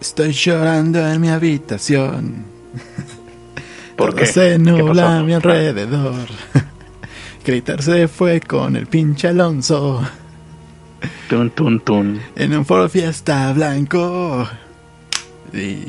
[0.00, 2.44] Estoy llorando en mi habitación.
[3.96, 6.26] ¿Por Se nubla a mi alrededor.
[7.44, 10.02] Critter se fue con el pinche Alonso.
[11.28, 12.20] Tun, tun, tun.
[12.34, 14.48] En un foro fiesta blanco.
[15.52, 15.84] Y.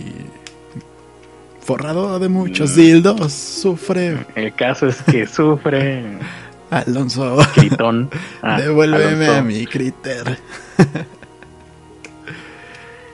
[1.61, 2.75] Forrado de muchos mm.
[2.75, 4.25] dildos, sufre.
[4.35, 6.03] El caso es que sufre.
[6.69, 7.37] Alonso.
[7.53, 8.09] Critón.
[8.41, 10.37] Ah, Devuélveme a mi Critter.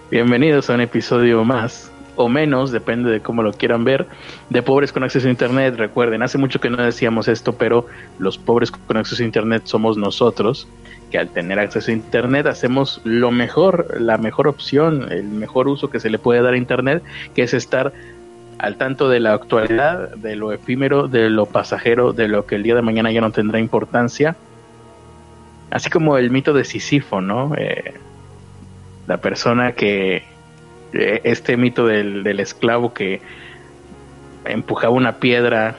[0.09, 4.07] Bienvenidos a un episodio más o menos, depende de cómo lo quieran ver,
[4.49, 5.75] de pobres con acceso a Internet.
[5.75, 9.97] Recuerden, hace mucho que no decíamos esto, pero los pobres con acceso a Internet somos
[9.97, 10.65] nosotros,
[11.11, 15.89] que al tener acceso a Internet hacemos lo mejor, la mejor opción, el mejor uso
[15.89, 17.03] que se le puede dar a Internet,
[17.35, 17.91] que es estar
[18.59, 22.63] al tanto de la actualidad, de lo efímero, de lo pasajero, de lo que el
[22.63, 24.37] día de mañana ya no tendrá importancia.
[25.69, 27.53] Así como el mito de Sísifo, ¿no?
[27.57, 27.93] Eh,
[29.07, 30.23] la persona que,
[30.93, 33.21] eh, este mito del, del esclavo que
[34.45, 35.75] empujaba una piedra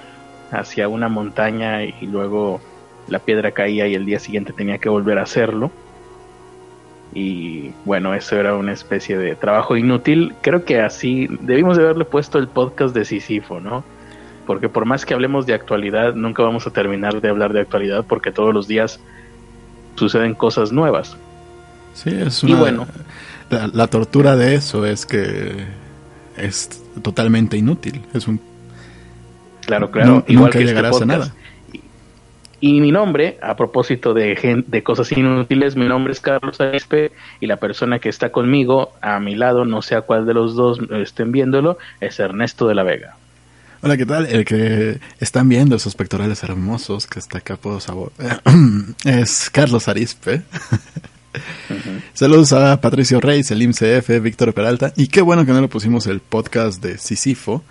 [0.51, 2.61] hacia una montaña y luego
[3.09, 5.71] la piedra caía y el día siguiente tenía que volver a hacerlo.
[7.15, 10.35] Y bueno, eso era una especie de trabajo inútil.
[10.43, 13.83] Creo que así debimos de haberle puesto el podcast de Sisifo, ¿no?
[14.47, 18.05] Porque por más que hablemos de actualidad, nunca vamos a terminar de hablar de actualidad
[18.07, 19.01] porque todos los días
[19.97, 21.17] suceden cosas nuevas.
[21.95, 22.87] Sí, es una, y bueno,
[23.51, 25.67] la, tortura de eso es que
[26.37, 26.69] es
[27.03, 28.03] totalmente inútil.
[28.15, 28.41] Es un.
[29.67, 30.25] Claro, claro.
[30.29, 31.35] igual que este llegarás a nada.
[32.61, 37.47] Y mi nombre, a propósito de, de cosas inútiles, mi nombre es Carlos Arispe y
[37.47, 40.81] la persona que está conmigo a mi lado, no sé a cuál de los dos
[40.91, 43.17] estén viéndolo, es Ernesto de la Vega.
[43.81, 44.27] Hola, ¿qué tal?
[44.27, 48.11] El que están viendo esos pectorales hermosos que está acá por sabor
[49.05, 50.43] es Carlos Arispe.
[52.15, 54.93] Saludos a Patricio Rey, Selim CF, Víctor Peralta.
[54.97, 57.63] Y qué bueno que no le pusimos el podcast de Sisifo,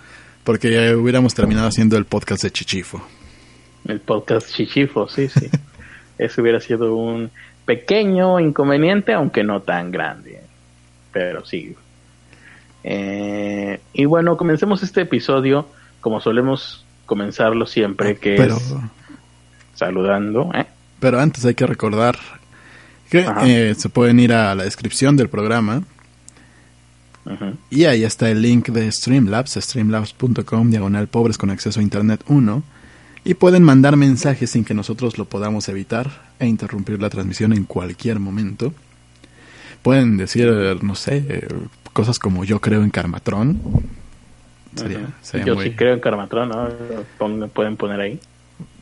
[0.44, 3.02] porque ya hubiéramos terminado haciendo el podcast de Chichifo.
[3.86, 5.48] El podcast Chichifo, sí, sí.
[6.18, 7.30] Eso hubiera sido un
[7.64, 10.40] pequeño inconveniente, aunque no tan grande.
[11.12, 11.74] Pero sí.
[12.84, 15.66] Eh, y bueno, comencemos este episodio
[16.00, 18.74] como solemos comenzarlo siempre, que es
[19.74, 20.50] saludando.
[20.54, 20.66] ¿eh?
[21.00, 22.16] Pero antes hay que recordar
[23.08, 25.82] que eh, se pueden ir a la descripción del programa.
[27.68, 32.62] Y ahí está el link de Streamlabs, streamlabs.com, diagonal pobres con acceso a Internet 1.
[33.24, 36.08] Y pueden mandar mensajes sin que nosotros lo podamos evitar
[36.38, 38.72] e interrumpir la transmisión en cualquier momento.
[39.82, 41.46] Pueden decir, no sé,
[41.92, 43.60] cosas como yo creo en Karmatron.
[45.44, 47.48] yo sí creo en Karmatron, ¿no?
[47.48, 48.18] pueden poner ahí.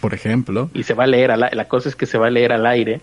[0.01, 0.71] Por ejemplo.
[0.73, 3.01] Y se va a leer, la cosa es que se va a leer al aire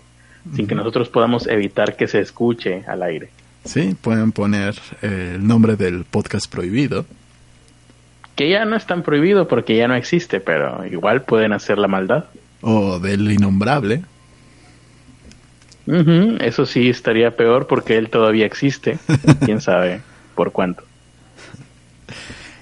[0.54, 3.30] sin que nosotros podamos evitar que se escuche al aire.
[3.64, 7.06] Sí, pueden poner eh, el nombre del podcast prohibido.
[8.36, 11.88] Que ya no es tan prohibido porque ya no existe, pero igual pueden hacer la
[11.88, 12.24] maldad.
[12.60, 14.02] O del innombrable.
[16.40, 18.98] eso sí estaría peor porque él todavía existe.
[19.44, 20.02] Quién sabe
[20.34, 20.82] por cuánto.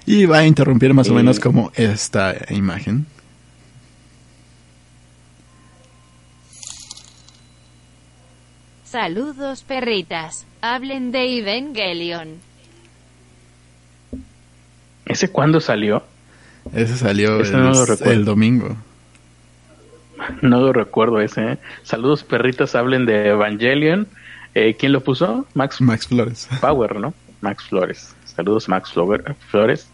[0.05, 3.05] Y va a interrumpir más o menos como esta imagen.
[8.93, 12.37] Saludos perritas, hablen de Evangelion.
[15.07, 16.03] ¿Ese cuándo salió?
[16.75, 18.77] Ese salió el, domingo.
[20.43, 21.53] No lo recuerdo ese.
[21.53, 21.57] ¿eh?
[21.81, 24.07] Saludos perritas, hablen de Evangelion.
[24.53, 25.47] Eh, ¿Quién lo puso?
[25.55, 26.47] Max, Max Flores.
[26.61, 27.15] Power, ¿no?
[27.41, 28.15] Max Flores.
[28.25, 28.93] Saludos Max
[29.49, 29.89] Flores.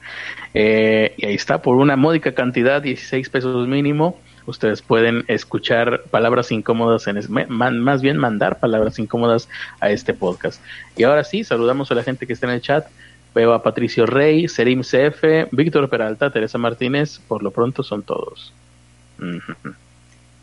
[0.53, 6.51] Eh, y ahí está, por una módica cantidad, 16 pesos mínimo ustedes pueden escuchar palabras
[6.51, 9.47] incómodas, en más bien mandar palabras incómodas
[9.79, 10.61] a este podcast.
[10.97, 12.87] Y ahora sí, saludamos a la gente que está en el chat.
[13.33, 18.53] Veo a Patricio Rey, Serim CF, Víctor Peralta, Teresa Martínez, por lo pronto son todos.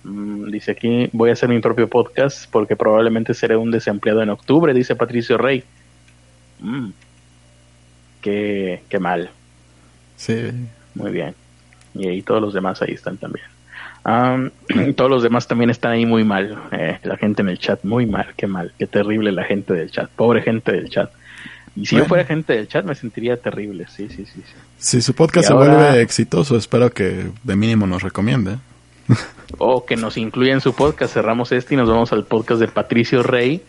[0.04, 4.30] Mm, dice aquí, voy a hacer mi propio podcast porque probablemente seré un desempleado en
[4.30, 5.64] octubre, dice Patricio Rey.
[6.60, 6.90] Mm.
[8.20, 9.30] Qué, qué mal.
[10.16, 10.50] Sí.
[10.94, 11.34] Muy bien.
[11.94, 13.55] Y ahí todos los demás ahí están también.
[14.96, 16.56] todos los demás también están ahí muy mal.
[16.72, 19.90] Eh, la gente en el chat, muy mal, qué mal, qué terrible la gente del
[19.90, 21.10] chat, pobre gente del chat.
[21.74, 24.42] Y si yo fuera gente del chat me sentiría terrible, sí, sí, sí.
[24.46, 24.54] sí.
[24.78, 28.56] Si su podcast se vuelve exitoso, espero que de mínimo nos recomiende.
[29.58, 31.14] o que nos incluya en su podcast.
[31.14, 33.62] Cerramos este y nos vamos al podcast de Patricio Rey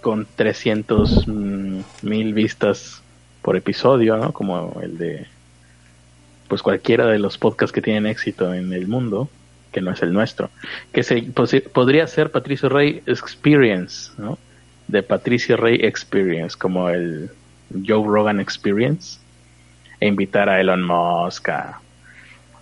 [0.00, 3.02] con 300 mm, mil vistas
[3.42, 4.32] por episodio, ¿no?
[4.32, 5.26] Como el de
[6.48, 9.28] pues cualquiera de los podcasts que tienen éxito en el mundo
[9.72, 10.50] que no es el nuestro,
[10.92, 14.38] que se podría ser Patricio Rey Experience, ¿no?
[14.86, 17.30] De Patricio Rey Experience, como el
[17.86, 19.18] Joe Rogan Experience
[19.98, 21.48] e invitar a Elon Musk,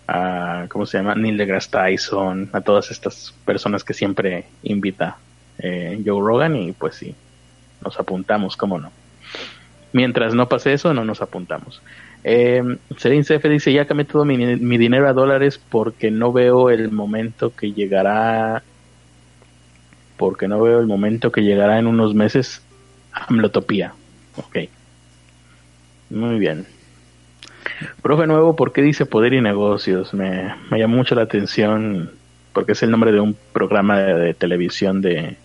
[0.06, 1.14] a, ¿cómo se llama?
[1.14, 5.16] Neil deGrasse Tyson, a todas estas personas que siempre invita
[5.58, 7.14] eh, Joe Rogan y pues sí,
[7.84, 8.90] nos apuntamos, ¿cómo no?
[9.92, 11.82] Mientras no pase eso, no nos apuntamos.
[12.22, 12.62] Eh,
[12.96, 16.90] Serin CF dice, ya cambié todo mi, mi, dinero a dólares porque no veo el
[16.90, 18.62] momento que llegará,
[20.16, 22.62] porque no veo el momento que llegará en unos meses
[23.12, 23.94] Amlotopía.
[24.36, 24.58] Ok.
[26.10, 26.66] Muy bien.
[28.02, 30.12] Profe Nuevo, ¿por qué dice Poder y Negocios?
[30.12, 32.10] Me, me llamó mucho la atención
[32.52, 35.36] porque es el nombre de un programa de, televisión de...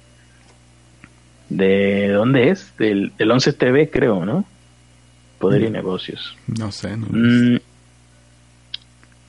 [1.49, 2.75] ¿De dónde es?
[2.77, 4.45] Del, del 11 TV, creo, ¿no?
[5.39, 5.73] Poder y mm.
[5.73, 6.35] Negocios.
[6.47, 6.95] No sé.
[6.97, 7.59] No, mm,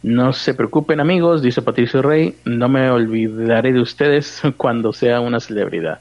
[0.03, 5.41] no se preocupen amigos, dice Patricio Rey, no me olvidaré de ustedes cuando sea una
[5.41, 6.01] celebridad.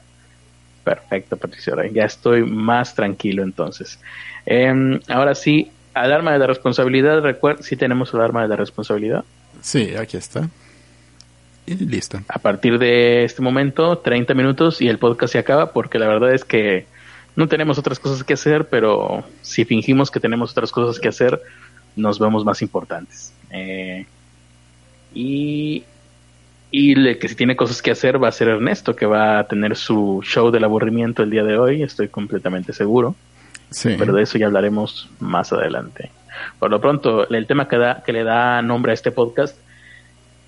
[0.84, 3.98] Perfecto, Patricio Rey, ya estoy más tranquilo entonces.
[4.46, 9.24] Em, ahora sí, alarma de la responsabilidad, recuerda, si tenemos alarma de la responsabilidad.
[9.60, 10.48] Sí, aquí está.
[11.66, 12.20] Y listo.
[12.28, 16.32] A partir de este momento, 30 minutos y el podcast se acaba porque la verdad
[16.32, 16.86] es que
[17.36, 21.40] no tenemos otras cosas que hacer, pero si fingimos que tenemos otras cosas que hacer,
[21.94, 23.32] nos vemos más importantes.
[23.50, 24.06] Eh,
[25.14, 25.84] y
[26.70, 29.46] y el que si tiene cosas que hacer va a ser Ernesto, que va a
[29.46, 33.14] tener su show del aburrimiento el día de hoy, estoy completamente seguro.
[33.82, 36.10] Pero de eso ya hablaremos más adelante.
[36.58, 39.58] Por lo pronto, el tema que, da, que le da nombre a este podcast,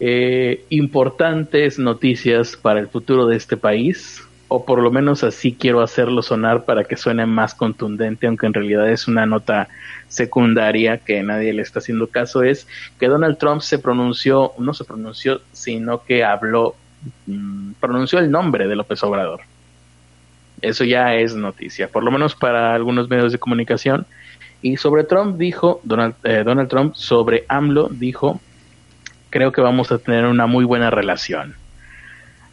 [0.00, 5.83] eh, importantes noticias para el futuro de este país, o por lo menos así quiero
[5.83, 9.69] hacerlo sonar para que suene más contundente, aunque en realidad es una nota
[10.09, 12.67] secundaria que nadie le está haciendo caso, es
[12.99, 16.75] que Donald Trump se pronunció, no se pronunció, sino que habló,
[17.27, 19.41] mm, pronunció el nombre de López Obrador.
[20.62, 24.06] Eso ya es noticia, por lo menos para algunos medios de comunicación.
[24.62, 28.41] Y sobre Trump dijo, Donald, eh, Donald Trump, sobre AMLO dijo,
[29.31, 31.55] creo que vamos a tener una muy buena relación.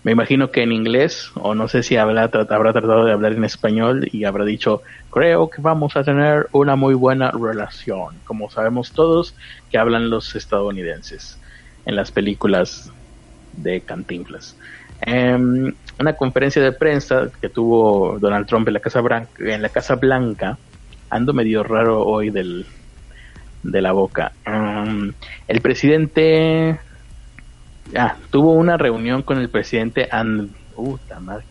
[0.06, 3.44] Me imagino que en inglés, o no sé si habrá, habrá tratado de hablar en
[3.44, 8.92] español y habrá dicho, creo que vamos a tener una muy buena relación, como sabemos
[8.92, 9.34] todos
[9.72, 11.40] que hablan los estadounidenses
[11.88, 12.92] en las películas
[13.54, 14.56] de Cantinflas.
[15.08, 20.58] Eh, una conferencia de prensa que tuvo Donald Trump en la Casa Blanca, en Blanca
[21.10, 22.68] ando medio raro hoy del,
[23.64, 24.34] de la boca.
[24.46, 25.14] Um,
[25.48, 26.80] el presidente
[27.96, 30.98] ah, tuvo una reunión con el presidente And, uh,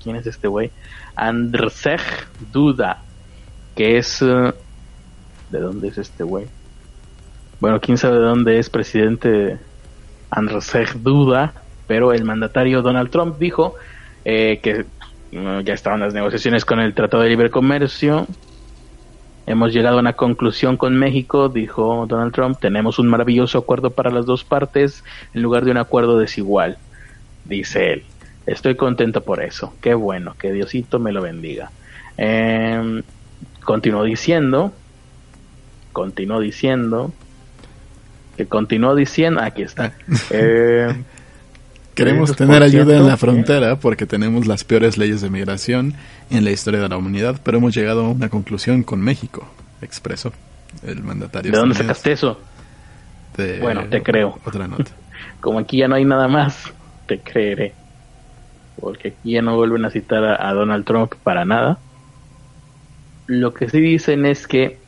[0.02, 0.70] ¿quién es este güey?
[1.14, 2.00] Andrzej
[2.52, 3.02] Duda,
[3.74, 4.52] que es uh,
[5.50, 6.46] ¿de dónde es este güey?
[7.60, 9.58] Bueno, quién sabe de dónde es presidente
[10.30, 11.54] Andrzej Duda,
[11.86, 13.76] pero el mandatario Donald Trump dijo
[14.24, 14.86] eh, que
[15.64, 18.26] ya estaban las negociaciones con el Tratado de Libre Comercio.
[19.46, 22.58] Hemos llegado a una conclusión con México, dijo Donald Trump.
[22.58, 25.04] Tenemos un maravilloso acuerdo para las dos partes
[25.34, 26.78] en lugar de un acuerdo desigual,
[27.44, 28.04] dice él.
[28.46, 29.74] Estoy contento por eso.
[29.80, 31.70] Qué bueno, que Diosito me lo bendiga.
[32.16, 33.02] Eh,
[33.64, 34.72] continuó diciendo,
[35.92, 37.12] continuó diciendo,
[38.36, 39.92] que continuó diciendo, aquí está.
[40.30, 40.94] Eh,
[41.94, 45.94] Queremos tener ayuda en la frontera porque tenemos las peores leyes de migración
[46.30, 49.48] en la historia de la humanidad, pero hemos llegado a una conclusión con México,
[49.80, 50.32] expresó
[50.84, 51.52] el mandatario.
[51.52, 52.40] ¿De dónde sacaste eso?
[53.60, 54.38] bueno, te creo.
[54.44, 54.90] Otra nota.
[55.40, 56.72] Como aquí ya no hay nada más,
[57.06, 57.74] te creeré.
[58.80, 61.78] Porque aquí ya no vuelven a citar a, Donald Trump para nada.
[63.26, 64.78] Lo que sí dicen es que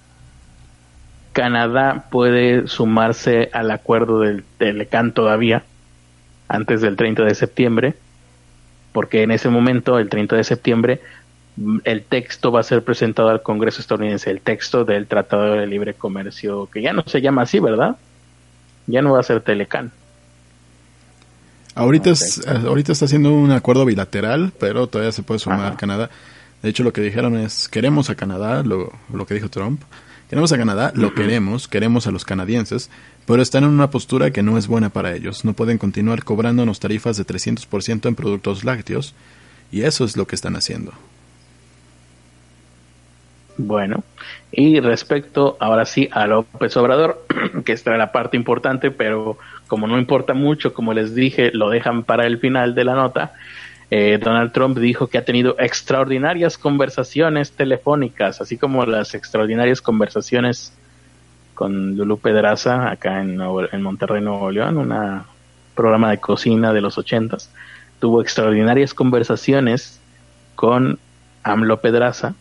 [1.33, 5.63] Canadá puede sumarse al acuerdo del Telecán todavía
[6.49, 7.95] antes del 30 de septiembre,
[8.93, 11.01] porque en ese momento, el 30 de septiembre,
[11.57, 15.67] mm, el texto va a ser presentado al Congreso estadounidense, el texto del Tratado de
[15.67, 17.97] Libre Comercio, que ya no se llama así, ¿verdad?
[18.87, 19.93] Ya no va a ser Telecan.
[21.75, 22.13] Ahorita,
[22.67, 26.09] ahorita está haciendo un acuerdo bilateral, pero todavía se puede sumar Canadá.
[26.63, 29.83] De hecho, lo que dijeron es, queremos a Canadá, lo, lo que dijo Trump,
[30.29, 32.91] queremos a Canadá, lo queremos, queremos a los canadienses,
[33.27, 35.45] pero están en una postura que no es buena para ellos.
[35.45, 39.15] No pueden continuar cobrándonos tarifas de 300% en productos lácteos
[39.73, 40.93] y eso es lo que están haciendo.
[43.59, 44.05] Bueno,
[44.53, 47.25] y respecto ahora sí a López Obrador,
[47.65, 51.71] que esta es la parte importante, pero como no importa mucho, como les dije, lo
[51.71, 53.33] dejan para el final de la nota.
[53.91, 60.73] Eh, Donald Trump dijo que ha tenido extraordinarias conversaciones telefónicas, así como las extraordinarias conversaciones
[61.55, 63.37] con Lulu Pedraza acá en,
[63.83, 65.23] Monterrey, Nuevo León, un
[65.75, 67.51] programa de cocina de los ochentas.
[68.01, 70.01] Tuvo extraordinarias conversaciones
[70.55, 70.99] con
[71.45, 72.35] AMLO Pedraza,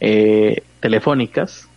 [0.00, 1.68] eh, telefónicas,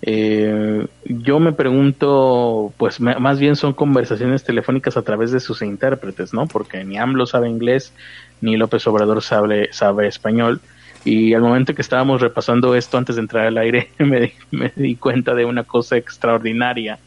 [0.00, 6.32] Eh, yo me pregunto, pues más bien son conversaciones telefónicas a través de sus intérpretes,
[6.32, 6.46] ¿no?
[6.46, 7.92] Porque ni AMLO sabe inglés,
[8.40, 10.60] ni López Obrador sabe, sabe español.
[11.04, 14.32] Y al momento que estábamos repasando esto antes de entrar al aire, me,
[14.76, 16.98] di cuenta de una cosa extraordinaria.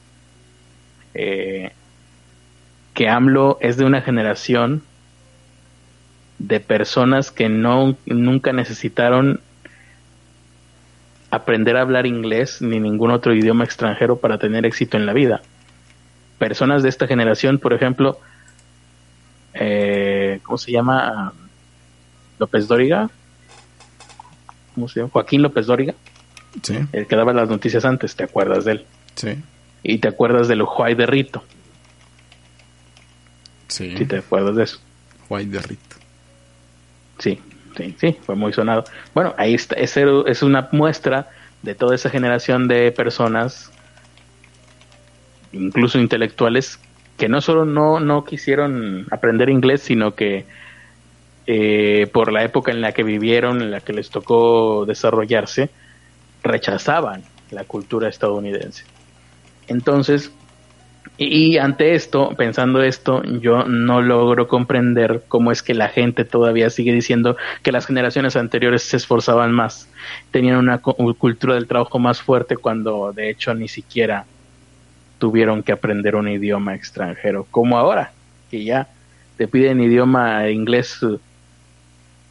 [1.14, 1.72] Eh,
[2.94, 4.84] que AMLO es de una generación
[6.40, 9.40] de personas que no nunca necesitaron
[11.30, 15.42] aprender a hablar inglés ni ningún otro idioma extranjero para tener éxito en la vida.
[16.38, 18.20] Personas de esta generación, por ejemplo,
[19.54, 21.34] eh, ¿cómo se llama?
[22.40, 23.10] López Dóriga.
[24.76, 25.12] ¿Cómo se llama?
[25.12, 25.94] Joaquín López Dóriga.
[26.64, 26.78] Sí.
[26.92, 28.86] El que daba las noticias antes, ¿te acuerdas de él?
[29.16, 29.38] Sí.
[29.84, 31.44] Y te acuerdas de lo Juay de Rito.
[33.68, 33.96] Sí.
[33.98, 34.80] Si te acuerdas de eso.
[35.28, 35.96] Juay de Rito.
[37.20, 37.40] Sí,
[37.78, 38.84] sí, sí, fue muy sonado.
[39.14, 41.30] Bueno, ahí está, es, es una muestra
[41.62, 43.72] de toda esa generación de personas,
[45.54, 46.80] incluso intelectuales,
[47.22, 50.44] que no solo no, no quisieron aprender inglés, sino que
[51.46, 55.70] eh, por la época en la que vivieron, en la que les tocó desarrollarse,
[56.42, 58.86] rechazaban la cultura estadounidense.
[59.68, 60.32] Entonces,
[61.20, 66.72] y ante esto, pensando esto, yo no logro comprender cómo es que la gente todavía
[66.72, 69.88] sigue diciendo que las generaciones anteriores se esforzaban más,
[70.32, 74.26] tenían una cultura del trabajo más fuerte cuando de hecho ni siquiera
[75.22, 78.12] tuvieron que aprender un idioma extranjero, como ahora,
[78.50, 78.88] que ya
[79.38, 81.00] te piden idioma inglés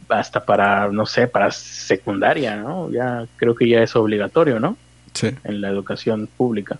[0.09, 2.91] hasta para, no sé, para secundaria, ¿no?
[2.91, 4.75] Ya creo que ya es obligatorio, ¿no?
[5.13, 5.29] Sí.
[5.45, 6.77] En la educación pública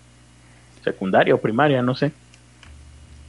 [0.84, 2.12] secundaria o primaria, no sé.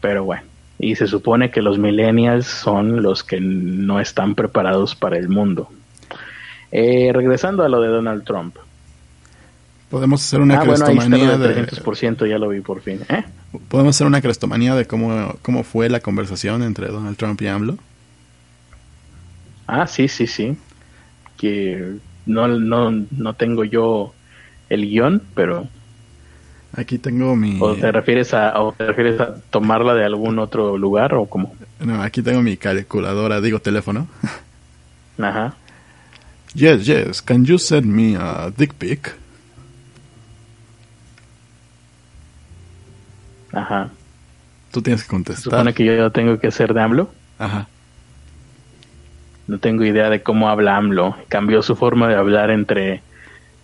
[0.00, 0.42] Pero bueno,
[0.80, 5.70] y se supone que los millennials son los que no están preparados para el mundo.
[6.72, 8.56] Eh, regresando a lo de Donald Trump.
[9.92, 13.00] Podemos hacer una ah, crestomanía bueno, de 300% ya lo vi por fin.
[13.10, 13.24] ¿eh?
[13.68, 17.76] Podemos hacer una crestomanía de cómo, cómo fue la conversación entre Donald Trump y AMLO.
[19.66, 20.56] Ah, sí, sí, sí.
[21.36, 24.14] Que no, no, no tengo yo
[24.70, 25.68] el guion, pero
[26.74, 27.58] Aquí tengo mi...
[27.60, 31.54] ¿O te refieres a, o te refieres a tomarla de algún otro lugar o cómo?
[31.80, 34.08] No, aquí tengo mi calculadora, digo teléfono.
[35.18, 35.54] Ajá.
[36.54, 39.20] Yes, yes, can you send me a dick pic?
[43.52, 43.90] Ajá.
[44.70, 45.44] Tú tienes que contestar.
[45.44, 47.10] ¿Supone que yo tengo que ser de AMLO?
[47.38, 47.68] Ajá.
[49.46, 51.16] No tengo idea de cómo habla AMLO.
[51.28, 53.02] Cambió su forma de hablar entre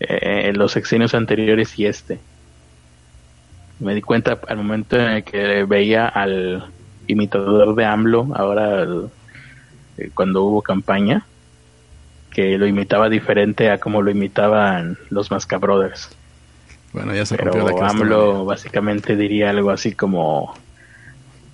[0.00, 2.20] eh, los sexenios anteriores y este
[3.80, 6.70] me di cuenta al momento en el que veía al
[7.06, 8.86] imitador de AMLO, ahora
[9.96, 11.26] eh, cuando hubo campaña,
[12.30, 16.10] que lo imitaba diferente a como lo imitaban los Masca Brothers.
[16.92, 20.54] Bueno, ya se Pero AMLO básicamente diría algo así como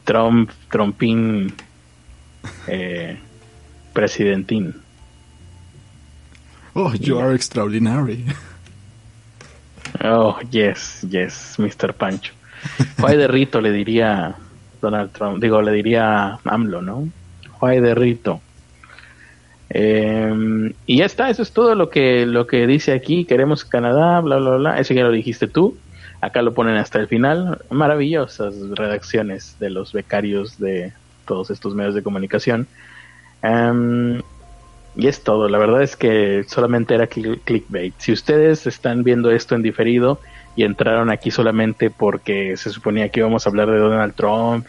[0.04, 1.52] Trump, Trumpín,
[2.68, 3.18] eh,
[3.92, 4.74] presidentín.
[6.74, 8.24] Oh, you are extraordinary.
[10.02, 11.94] Oh, yes, yes, Mr.
[11.94, 12.32] Pancho.
[12.98, 14.34] Juay de Rito le diría
[14.80, 17.08] Donald Trump, digo, le diría AMLO, ¿no?
[17.52, 18.40] Juay de Rito.
[19.76, 23.24] Em, y ya está, eso es todo lo que, lo que dice aquí.
[23.24, 24.78] Queremos Canadá, bla, bla, bla.
[24.78, 25.76] Eso ya lo dijiste tú.
[26.20, 27.58] Acá lo ponen hasta el final.
[27.70, 30.92] Maravillosas redacciones de los becarios de
[31.26, 32.68] todos estos medios de comunicación.
[33.42, 34.20] Um,
[34.96, 37.94] y es todo, la verdad es que solamente era clickbait.
[37.98, 40.20] Si ustedes están viendo esto en diferido
[40.54, 44.66] y entraron aquí solamente porque se suponía que íbamos a hablar de Donald Trump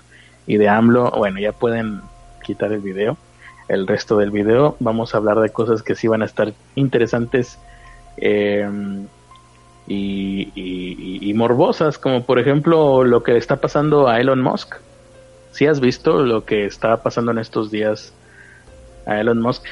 [0.48, 2.02] y de AMLO, bueno, ya pueden
[2.44, 3.18] quitar el video.
[3.68, 7.58] El resto del video vamos a hablar de cosas que sí van a estar interesantes
[8.18, 8.70] eh,
[9.88, 14.76] y, morbosas, como por ejemplo lo que está pasando a Elon Musk.
[15.52, 18.14] Si has visto lo que está pasando en estos días
[19.06, 19.64] a Elon Musk,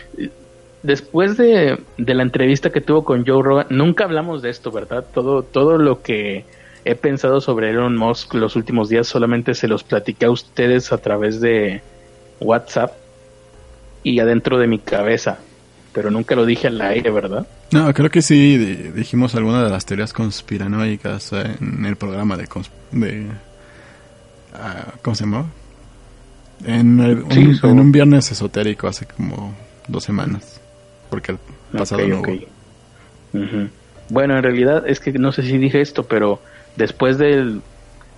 [0.82, 5.06] después de, la entrevista que tuvo con Joe Rogan, nunca hablamos de esto, ¿verdad?
[5.14, 6.46] Todo, todo lo que
[6.84, 10.98] he pensado sobre Elon Musk los últimos días solamente se los platiqué a ustedes a
[10.98, 11.82] través de
[12.42, 13.03] WhatsApp
[14.04, 15.40] y adentro de mi cabeza,
[15.94, 17.48] pero nunca lo dije al aire, ¿verdad?
[17.72, 22.48] No, creo que sí dijimos alguna de las teorías conspiranoicas en el programa de...
[22.92, 23.28] de
[24.54, 25.46] ah, ¿Cómo se llama?
[26.66, 29.54] En, en un viernes esotérico hace como
[29.88, 30.62] dos semanas
[31.14, 31.38] porque el
[31.78, 32.02] pasado
[34.10, 36.42] Bueno, en realidad es que no sé si dije esto, pero
[36.76, 37.62] después del...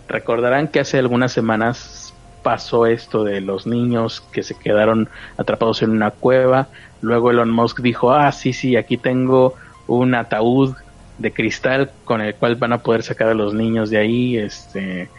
[0.07, 2.04] Recordarán que hace algunas semanas
[2.45, 6.67] pasó esto de los niños que se quedaron atrapados en una cueva.
[7.01, 9.55] Luego Elon Musk dijo, ah, sí, sí, aquí tengo
[9.87, 10.75] un ataúd
[11.17, 14.37] de cristal con el cual van a poder sacar a los niños de ahí.
[14.37, 15.09] Este,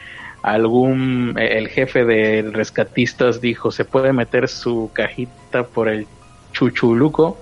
[0.40, 6.06] algún, el jefe de rescatistas dijo, se puede meter su cajita por el
[6.52, 7.40] chuchuluco,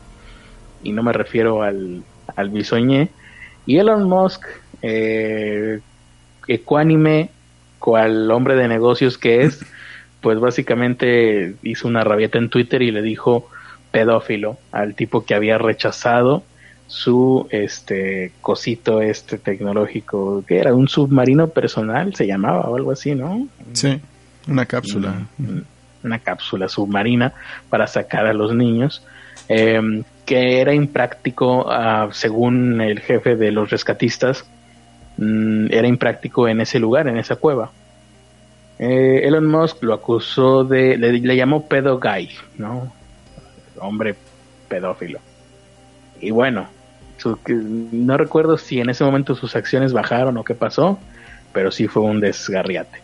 [0.82, 2.02] y no me refiero al,
[2.36, 3.10] al bisoñé.
[3.66, 4.46] Y Elon Musk,
[4.80, 5.80] eh,
[6.48, 7.28] ecuánime,
[7.84, 9.60] cual hombre de negocios que es,
[10.22, 13.50] pues básicamente hizo una rabieta en Twitter y le dijo
[13.90, 16.44] pedófilo al tipo que había rechazado
[16.86, 23.14] su este cosito este tecnológico que era un submarino personal se llamaba o algo así
[23.14, 24.00] no sí
[24.48, 25.26] una cápsula.
[26.02, 27.32] Una, cápsula submarina
[27.70, 29.02] para sacar a los niños
[29.48, 34.44] em, que era impráctico ah, según el jefe de los rescatistas
[35.16, 37.70] mm, era impráctico en ese lugar en esa cueva
[38.78, 42.92] eh, Elon Musk lo acusó de le, llamó pedo guy no
[43.80, 44.14] hombre
[44.68, 45.20] pedófilo
[46.20, 46.68] y bueno,
[47.46, 50.98] no recuerdo si en ese momento sus acciones bajaron o qué pasó,
[51.52, 52.98] pero sí fue un desgarriate.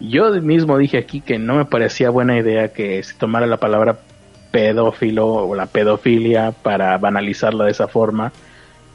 [0.00, 3.98] Yo mismo dije aquí que no me parecía buena idea que se tomara la palabra
[4.50, 8.32] pedófilo o la pedofilia para banalizarla de esa forma.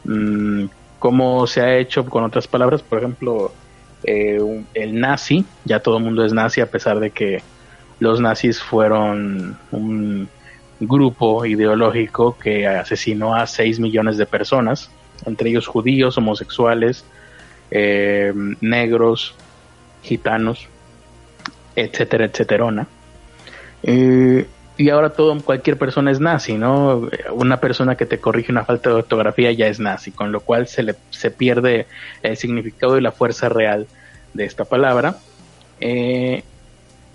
[0.04, 0.66] Mm,
[1.00, 3.52] como se ha hecho con otras palabras, por ejemplo,
[4.04, 4.40] eh,
[4.74, 7.42] el nazi, ya todo el mundo es nazi a pesar de que
[8.00, 10.30] los nazis fueron un
[10.80, 14.92] grupo ideológico que asesinó a 6 millones de personas,
[15.26, 17.04] entre ellos judíos, homosexuales,
[17.72, 19.36] eh, negros,
[20.04, 20.68] gitanos,
[21.76, 22.88] etcétera, etcétera.
[23.84, 24.48] Eh,
[24.78, 27.10] y ahora todo, cualquier persona es nazi, ¿no?
[27.32, 30.68] Una persona que te corrige una falta de ortografía ya es nazi, con lo cual
[30.68, 31.88] se, le, se pierde
[32.22, 33.88] el significado y la fuerza real
[34.34, 35.18] de esta palabra.
[35.80, 36.44] Eh,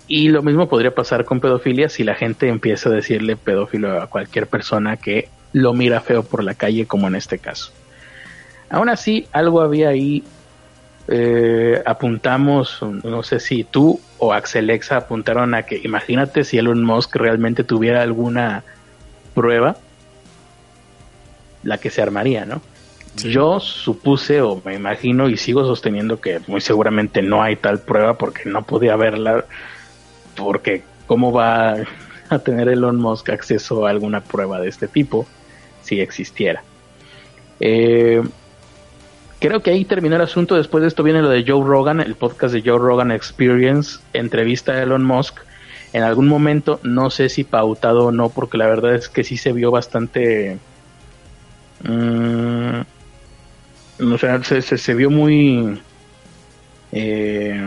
[0.07, 4.07] y lo mismo podría pasar con pedofilia si la gente empieza a decirle pedófilo a
[4.07, 7.71] cualquier persona que lo mira feo por la calle, como en este caso.
[8.69, 10.23] Aún así, algo había ahí.
[11.07, 17.15] Eh, apuntamos, no sé si tú o Axelexa apuntaron a que imagínate si Elon Musk
[17.17, 18.63] realmente tuviera alguna
[19.33, 19.75] prueba,
[21.63, 22.61] la que se armaría, ¿no?
[23.17, 28.17] Yo supuse o me imagino y sigo sosteniendo que muy seguramente no hay tal prueba
[28.17, 29.45] porque no podía verla
[30.35, 31.75] porque ¿cómo va
[32.29, 35.27] a tener Elon Musk acceso a alguna prueba de este tipo
[35.83, 36.63] si existiera?
[37.59, 38.23] Eh,
[39.43, 40.55] creo que ahí terminó el asunto.
[40.55, 44.71] Después de esto viene lo de Joe Rogan, el podcast de Joe Rogan Experience, entrevista
[44.71, 45.39] a Elon Musk.
[45.91, 49.35] En algún momento, no sé si pautado o no, porque la verdad es que sí
[49.35, 50.59] se vio bastante...
[51.83, 52.81] Mm,
[54.13, 55.77] o sea, se, vio muy...
[56.93, 57.61] Eh,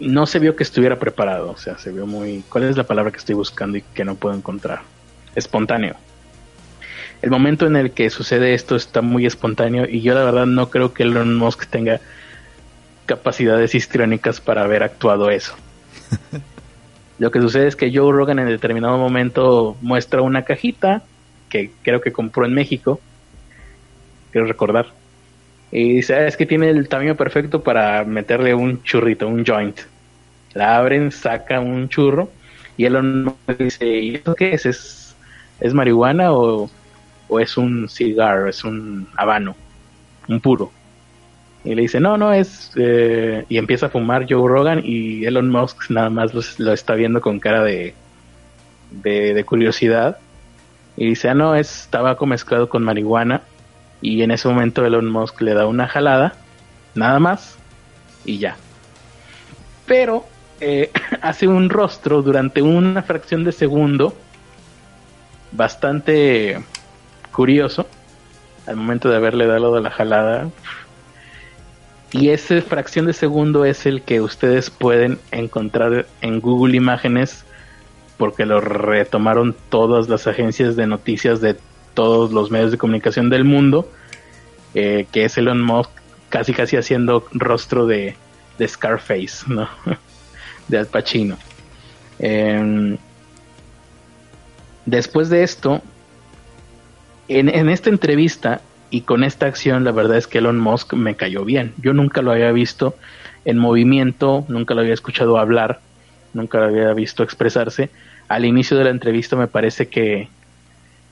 [0.00, 2.42] no se vio que estuviera preparado, o sea, se vio muy...
[2.48, 4.80] ¿Cuál es la palabra que estoy buscando y que no puedo encontrar?
[5.34, 5.96] Espontáneo.
[7.22, 10.70] El momento en el que sucede esto está muy espontáneo y yo la verdad no
[10.70, 12.00] creo que Elon Musk tenga
[13.06, 15.54] capacidades histriónicas para haber actuado eso.
[17.18, 21.02] Lo que sucede es que Joe Rogan en determinado momento muestra una cajita
[21.48, 23.00] que creo que compró en México,
[24.32, 24.86] quiero recordar,
[25.72, 29.78] y dice, ah, es que tiene el tamaño perfecto para meterle un churrito, un joint.
[30.52, 32.30] La abren, saca un churro
[32.76, 34.66] y él dice, ¿y esto qué es?
[34.66, 35.16] ¿Es,
[35.60, 36.70] es marihuana o,
[37.40, 39.56] es un cigar, es un habano,
[40.28, 40.70] un puro?
[41.64, 42.72] Y le dice, no, no, es...
[42.76, 47.20] Eh", y empieza a fumar Joe Rogan y Elon Musk nada más lo, está viendo
[47.20, 47.94] con cara de,
[48.90, 50.18] de, de curiosidad.
[50.96, 53.42] Y dice, ah, no, es tabaco mezclado con marihuana
[54.00, 56.34] y en ese momento Elon Musk le da una jalada,
[56.94, 57.56] nada más,
[58.24, 58.56] y ya.
[59.86, 60.24] Pero
[60.60, 60.90] eh,
[61.22, 64.14] hace un rostro durante una fracción de segundo
[65.52, 66.58] bastante
[67.36, 67.86] curioso
[68.66, 70.48] al momento de haberle dado la jalada.
[72.12, 77.44] Y esa fracción de segundo es el que ustedes pueden encontrar en Google Imágenes
[78.16, 81.56] porque lo retomaron todas las agencias de noticias de
[81.92, 83.90] todos los medios de comunicación del mundo,
[84.74, 85.90] eh, que es Elon Musk
[86.30, 88.16] casi casi haciendo rostro de,
[88.66, 89.68] Scarface, ¿no?
[90.68, 91.36] de Al Pacino.
[92.18, 92.96] Em,
[94.86, 95.82] después de esto,
[97.28, 98.60] en, en, esta entrevista
[98.90, 101.72] y con esta acción, la verdad es que Elon Musk me cayó bien.
[101.78, 102.94] Yo nunca lo había visto
[103.44, 105.80] en movimiento, nunca lo había escuchado hablar,
[106.34, 107.90] nunca lo había visto expresarse.
[108.28, 110.28] Al inicio de la entrevista me parece que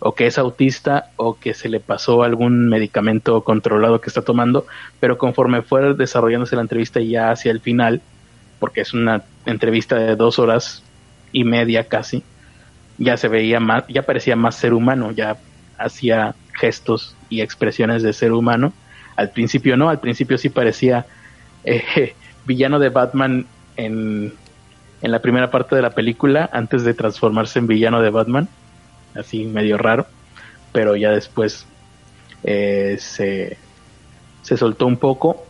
[0.00, 4.66] o que es autista o que se le pasó algún medicamento controlado que está tomando,
[5.00, 8.02] pero conforme fue desarrollándose la entrevista ya hacia el final,
[8.58, 10.82] porque es una entrevista de dos horas
[11.32, 12.22] y media casi,
[12.98, 15.38] ya se veía más, ya parecía más ser humano, ya
[15.84, 18.72] hacía gestos y expresiones de ser humano.
[19.16, 21.06] Al principio no, al principio sí parecía
[21.64, 22.14] eh,
[22.46, 24.32] villano de Batman en,
[25.02, 28.48] en la primera parte de la película, antes de transformarse en villano de Batman,
[29.14, 30.06] así medio raro,
[30.72, 31.66] pero ya después
[32.42, 33.56] eh, se,
[34.42, 35.46] se soltó un poco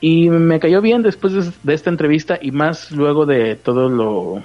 [0.00, 4.42] y me cayó bien después de, esta entrevista y más luego de todo lo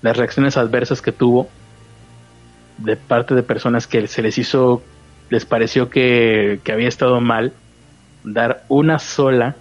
[0.00, 1.48] las reacciones adversas que tuvo
[2.78, 4.82] de parte de personas que se les hizo
[5.30, 7.52] les pareció que, había estado mal
[8.24, 9.56] dar una sola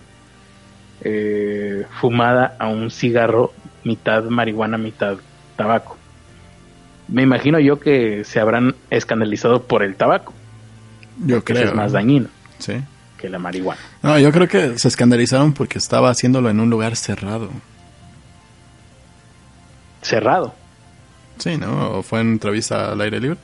[1.01, 5.17] eh, fumada a un cigarro mitad marihuana mitad
[5.55, 5.97] tabaco
[7.07, 10.33] me imagino yo que se habrán escandalizado por el tabaco
[11.25, 12.75] yo creo es más dañino sí
[13.23, 13.79] que la marihuana.
[14.01, 17.49] No, yo creo que se escandalizaron porque estaba haciéndolo en un lugar cerrado.
[20.01, 20.53] ¿Cerrado?
[21.37, 21.91] Sí, ¿no?
[21.91, 23.37] ¿O fue en entrevista al aire libre?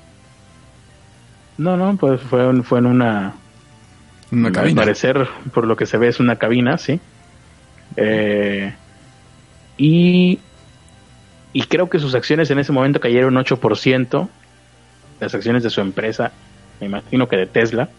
[1.57, 3.33] No, no, pues fue, fue en una...
[4.31, 4.81] Una cabina.
[4.81, 6.99] Al parecer, por lo que se ve, es una cabina, sí.
[7.97, 8.73] Eh,
[9.77, 10.39] y,
[11.51, 14.29] y creo que sus acciones en ese momento cayeron 8%.
[15.19, 16.31] Las acciones de su empresa,
[16.79, 17.89] me imagino que de Tesla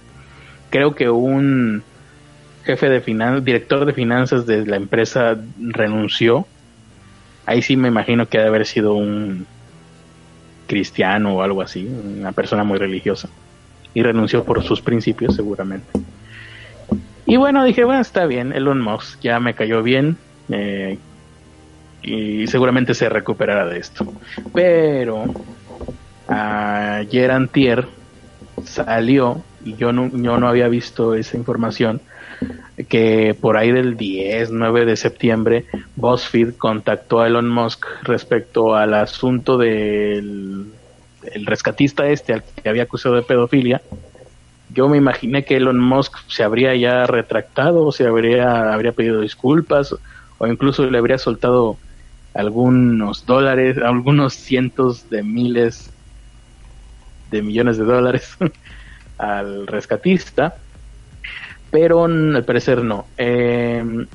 [0.70, 1.82] creo que un
[2.64, 6.46] jefe de finanzas, director de finanzas de la empresa renunció.
[7.44, 9.46] Ahí sí me imagino que debe haber sido un
[10.70, 13.28] cristiano o algo así, una persona muy religiosa.
[13.92, 15.90] Y renunció por sus principios, seguramente.
[17.26, 20.16] Y bueno, dije, bueno, está bien, Elon Musk ya me cayó bien.
[20.48, 20.96] Eh,
[22.02, 24.12] y seguramente se recuperará de esto.
[24.54, 25.24] Pero
[26.28, 27.88] ayer antier
[28.64, 32.00] salió y yo no, yo no había visto esa información,
[32.88, 35.64] que por ahí del 10, 9 de septiembre,
[35.96, 40.66] BuzzFeed contactó a Elon Musk respecto al asunto del
[41.32, 43.82] el rescatista este al que había acusado de pedofilia.
[44.72, 49.96] Yo me imaginé que Elon Musk se habría ya retractado, se habría, habría pedido disculpas,
[50.38, 51.76] o incluso le habría soltado
[52.34, 55.90] algunos dólares, algunos cientos de miles
[57.30, 58.36] de millones de dólares
[59.18, 60.56] al rescatista,
[61.70, 63.06] pero al parecer no.
[63.16, 64.06] Eh,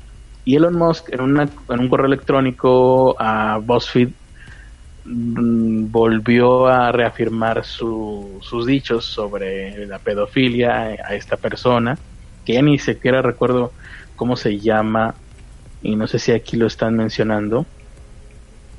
[0.43, 4.09] y Elon Musk en, en un correo electrónico a BuzzFeed
[5.05, 11.97] mm, volvió a reafirmar sus dichos sobre la pedofilia a esta persona,
[12.45, 13.71] que ni siquiera recuerdo
[14.15, 15.15] cómo se llama,
[15.81, 17.65] y no sé si aquí lo están mencionando.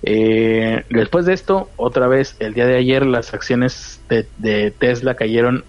[0.02, 5.64] Eh, después de esto, otra vez, el día de ayer las acciones de Tesla cayeron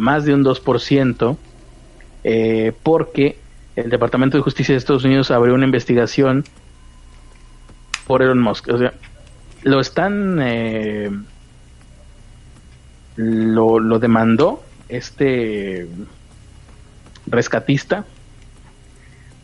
[0.00, 1.36] más de un 2%,
[2.24, 3.38] eh, porque
[3.76, 6.44] el Departamento de Justicia de Estados Unidos abrió una investigación
[8.06, 8.68] por Elon Musk.
[8.68, 8.92] O sea,
[9.62, 10.38] lo están...
[10.40, 11.10] Eh,
[13.16, 15.86] lo, lo demandó este
[17.26, 18.04] rescatista,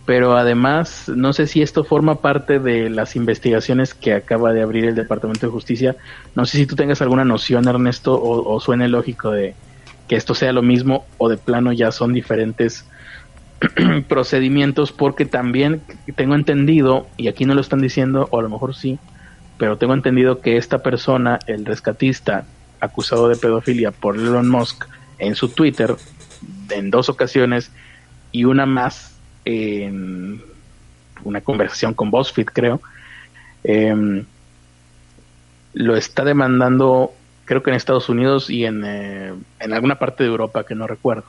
[0.06, 4.86] pero además no sé si esto forma parte de las investigaciones que acaba de abrir
[4.86, 5.96] el Departamento de Justicia.
[6.34, 9.54] No sé si tú tengas alguna noción, Ernesto, o, o suene lógico de,
[10.08, 12.84] que esto sea lo mismo o de plano ya son diferentes
[14.08, 15.82] procedimientos porque también
[16.14, 18.98] tengo entendido, y aquí no lo están diciendo, o a lo mejor sí,
[19.58, 22.44] pero tengo entendido que esta persona, el rescatista
[22.80, 24.84] acusado de pedofilia por Elon Musk
[25.18, 25.96] en su Twitter
[26.70, 27.70] en dos ocasiones
[28.32, 30.42] y una más en
[31.24, 32.80] una conversación con BuzzFeed creo,
[33.64, 34.24] em,
[35.72, 37.12] lo está demandando
[37.46, 40.86] creo que en Estados Unidos y en, eh, en alguna parte de Europa que no
[40.86, 41.24] recuerdo.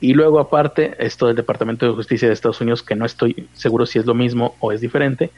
[0.00, 3.86] Y luego aparte, esto del Departamento de Justicia de Estados Unidos, que no estoy seguro
[3.86, 5.30] si es lo mismo o es diferente.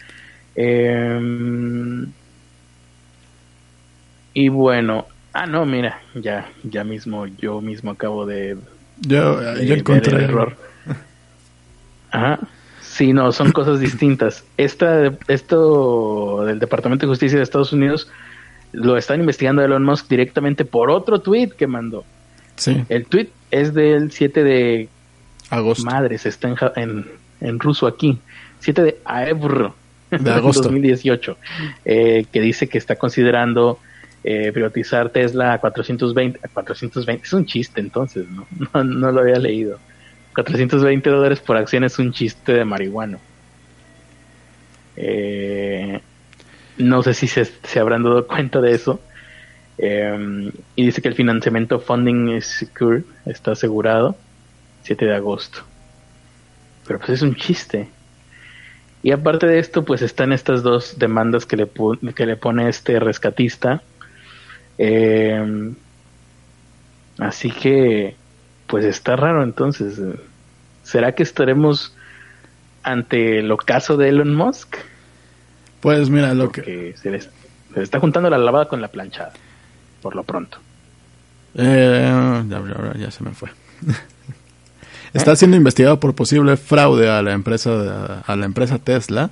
[0.55, 2.07] Em,
[4.33, 8.57] y bueno, ah, no, mira, ya, ya mismo, yo mismo acabo de,
[9.01, 10.57] yo, encontré el error.
[12.11, 12.41] Ajá.
[12.81, 14.45] Sí, no, son cosas distintas.
[14.57, 18.11] Esta, esto del Departamento de Justicia de Estados Unidos
[18.77, 22.05] lo están investigando Elon Musk directamente por otro tweet que mandó.
[22.57, 22.85] Sí.
[22.89, 24.89] El tweet es del 7 de
[25.51, 25.85] agosto.
[25.85, 27.07] Madres, está en,
[27.41, 28.19] en, ruso aquí.
[28.61, 29.75] 7 de agosto
[30.11, 31.37] de agosto 2018,
[31.85, 33.79] eh, que dice que está considerando
[34.23, 38.47] eh, privatizar Tesla a 420, a 420, es un chiste entonces, ¿no?
[38.75, 38.85] ¿no?
[38.85, 39.79] No lo había leído.
[40.35, 43.19] 420 dólares por acción es un chiste de marihuana.
[44.97, 46.01] Eh,
[46.79, 49.01] no sé si se, habrán dado cuenta de eso.
[49.79, 54.17] Em, y dice que el financiamiento funding is secure, está asegurado,
[54.83, 55.61] 7 de agosto.
[56.87, 57.89] Pero pues es un chiste.
[59.03, 61.69] Y aparte de esto, pues están estas dos demandas que le,
[62.15, 63.83] que le pone este rescatista.
[64.79, 65.75] Em,
[67.19, 68.15] Así que,
[68.67, 70.01] pues está raro entonces.
[70.83, 71.95] ¿Será que estaremos
[72.83, 74.77] ante el ocaso de Elon Musk?
[75.81, 76.95] Pues mira, lo que...
[76.97, 77.21] Se le,
[77.83, 79.33] está juntando la lavada con la planchada,
[80.03, 80.59] por lo pronto.
[81.55, 82.43] Eh,
[82.99, 83.51] ya, se me fue.
[85.15, 89.31] está siendo investigado por posible fraude a la empresa a la empresa Tesla.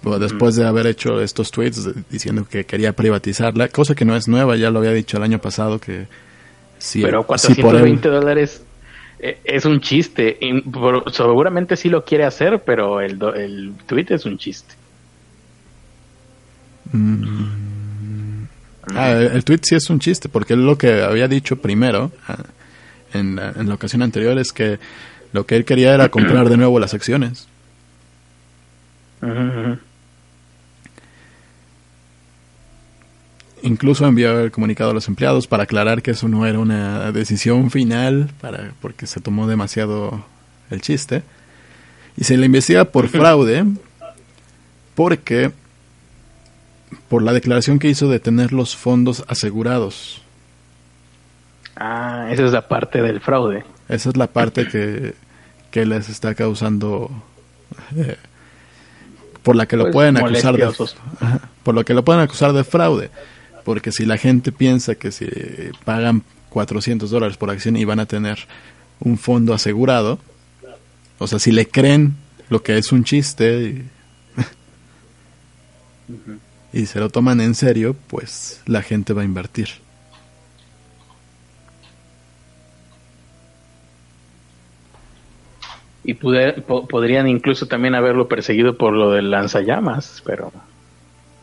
[0.00, 4.28] Pues después de haber hecho estos tweets diciendo que quería privatizarla, cosa que no es
[4.28, 6.06] nueva, ya lo había dicho el año pasado que
[6.78, 8.62] si, Pero 420 dólares
[9.18, 10.38] eh, es un chiste.
[11.12, 14.74] seguramente sí lo quiere hacer, pero el, el tweet es un chiste.
[16.92, 17.68] Mm.
[18.94, 22.44] Ah, el, tweet sí es un chiste, porque lo que había dicho primero, ah,
[23.12, 24.78] en, la, ocasión anterior, es que
[25.32, 27.48] lo que él quería era comprar de nuevo las acciones.
[33.62, 37.70] Incluso envió el comunicado a los empleados para aclarar que eso no era una decisión
[37.70, 40.24] final, para, porque se tomó demasiado
[40.70, 41.22] el chiste.
[42.16, 43.64] Y se le investiga por fraude,
[44.94, 45.52] porque
[47.08, 50.22] por la declaración que hizo de tener los fondos asegurados.
[51.76, 53.64] Ah, esa es la parte del fraude.
[53.88, 55.14] Esa es la parte que,
[55.70, 57.10] que les está causando
[57.96, 58.16] eh,
[59.42, 60.68] por la que lo pues, pueden acusar de
[61.62, 63.10] por lo que lo pueden acusar de fraude
[63.68, 65.26] porque si la gente piensa que si
[65.84, 68.38] pagan 400 dólares por acción y van a tener
[68.98, 70.18] un fondo asegurado,
[71.18, 72.16] o sea, si le creen
[72.48, 73.84] lo que es un chiste y,
[76.72, 79.68] se lo toman en serio, pues la gente va a invertir.
[86.04, 90.52] Y podrían incluso también haberlo perseguido por lo del lanzallamas, pero...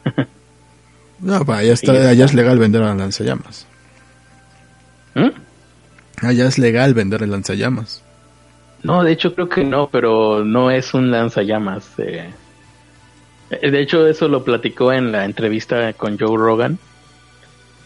[1.19, 3.65] No, allá, está, allá es legal vender a lanzallamas.
[5.13, 5.29] ¿Mm?
[6.21, 8.03] Allá es legal vender el lanzallamas.
[8.83, 11.87] No, de hecho creo que no, pero no es un lanzallamas.
[11.99, 12.29] Eh.
[13.49, 16.79] De hecho eso lo platicó en la entrevista con Joe Rogan,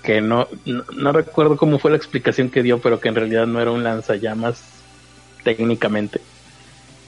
[0.03, 3.59] que no, no, recuerdo cómo fue la explicación que dio, pero que en realidad no
[3.59, 4.63] era un lanzallamas
[5.43, 6.21] técnicamente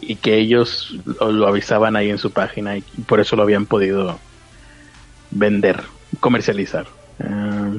[0.01, 4.19] y que ellos lo avisaban ahí en su página y por eso lo habían podido
[5.29, 5.83] vender
[6.19, 6.87] comercializar.
[7.23, 7.71] Ah,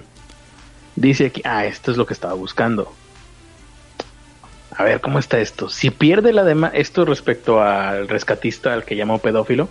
[0.96, 2.92] dice aquí, ah, esto es lo que estaba buscando.
[4.74, 5.68] A ver, ¿cómo está esto?
[5.68, 9.68] Si pierde la demanda, esto respecto al rescatista al que llamó pedófilo,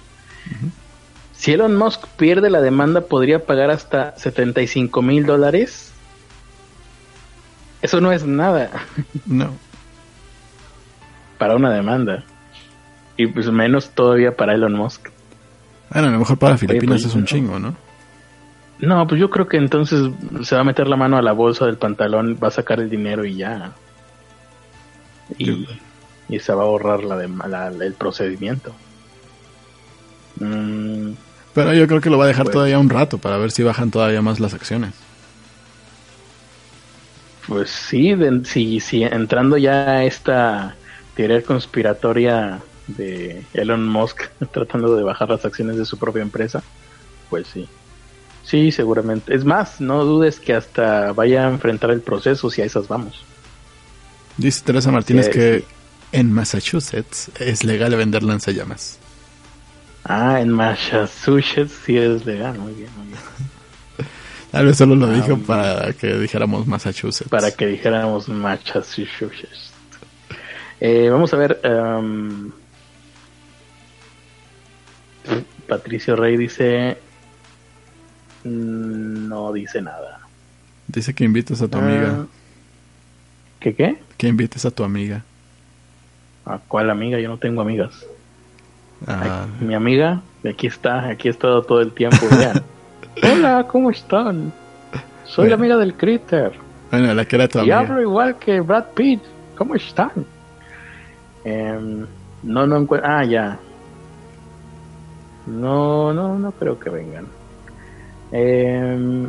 [1.42, 5.92] si Elon Musk pierde la demanda, podría pagar hasta 75 mil dólares.
[7.82, 8.70] Eso no es nada.
[9.26, 9.58] No.
[11.40, 12.24] para una demanda.
[13.18, 15.10] Y pues menos todavía para Elon Musk.
[15.90, 17.76] Bueno, a lo mejor para Filipinas es un chingo, ¿no?
[18.78, 20.12] No, pues yo creo que entonces
[20.44, 22.90] se va a meter la mano a la bolsa del pantalón, va a sacar el
[22.92, 23.72] dinero y ya.
[25.40, 25.68] Y,
[26.38, 28.76] se va a ahorrar la, el procedimiento.
[30.40, 31.14] Mm.
[31.54, 33.64] Pero yo creo que lo va a dejar pues todavía un rato para ver si
[33.64, 34.94] bajan todavía más las acciones.
[37.48, 40.76] Pues sí, si, si entrando ya a esta
[41.16, 46.64] teoría conspiratoria de Elon Musk tratando de bajar las acciones de su propia empresa,
[47.30, 47.68] pues sí.
[48.44, 49.36] Sí, seguramente.
[49.36, 53.24] Es más, no dudes que hasta vaya a enfrentar el proceso si a esas vamos.
[54.38, 55.64] Dice Teresa Martínez que
[56.12, 59.01] en Massachusetts es legal vender lanzallamas.
[60.04, 63.20] Ah, en Massachusetts sí es legal, muy bien, muy bien.
[64.52, 67.30] Tal vez solo lo ah, dijo para que dijéramos Massachusetts.
[67.30, 69.72] Para que dijéramos Massachusetts.
[70.80, 71.62] Eh, vamos a ver.
[71.64, 72.52] Um,
[75.68, 76.98] Patricio Rey dice
[78.44, 80.20] Mm, no dice nada.
[80.88, 82.22] Dice que invites a tu amiga.
[82.22, 82.26] Ah,
[83.60, 83.98] ¿Qué qué?
[84.18, 85.24] Que invites a tu amiga.
[86.46, 87.20] ¿A cuál amiga?
[87.20, 88.06] Yo no tengo amigas.
[89.08, 89.48] Ah.
[89.60, 92.26] Mi amiga, aquí está, aquí ha estado todo el tiempo.
[93.24, 94.52] Hola, ¿cómo están?
[95.26, 96.54] Soy la amiga del Critter.
[96.92, 99.22] Bueno, la que era tu y hablo igual que Brad Pitt.
[99.58, 100.12] ¿Cómo están?
[101.44, 102.06] Em,
[102.44, 103.10] no, no encuentro.
[103.10, 103.60] Ah, ya.
[105.48, 107.28] No, no, no creo que vengan.
[108.32, 109.28] Eh,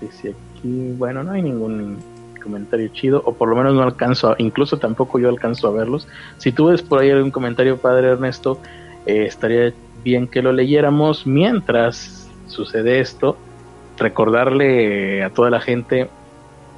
[0.00, 1.98] dice aquí, bueno, no hay ningún
[2.42, 6.08] comentario chido, o por lo menos no alcanzo, incluso tampoco yo alcanzo a verlos.
[6.38, 8.60] Si tú ves por ahí algún comentario, padre Ernesto,
[9.06, 9.72] eh, estaría
[10.04, 13.36] bien que lo leyéramos mientras sucede esto.
[13.98, 16.08] Recordarle a toda la gente,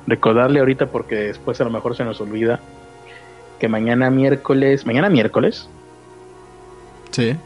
[0.06, 2.60] recordarle ahorita porque después a lo mejor se nos olvida
[3.60, 5.68] que mañana miércoles, mañana miércoles.
[7.12, 7.36] Sí.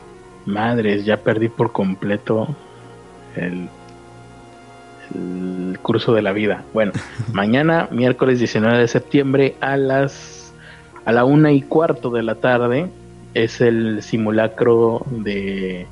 [0.46, 2.56] Madres, ya perdí por completo
[3.34, 3.68] el
[5.14, 6.64] el curso de la vida.
[6.72, 6.92] Bueno,
[7.32, 10.52] mañana, miércoles 19 de septiembre, a las
[11.04, 12.88] a la una y cuarto de la tarde,
[13.36, 15.86] es el simulacro de.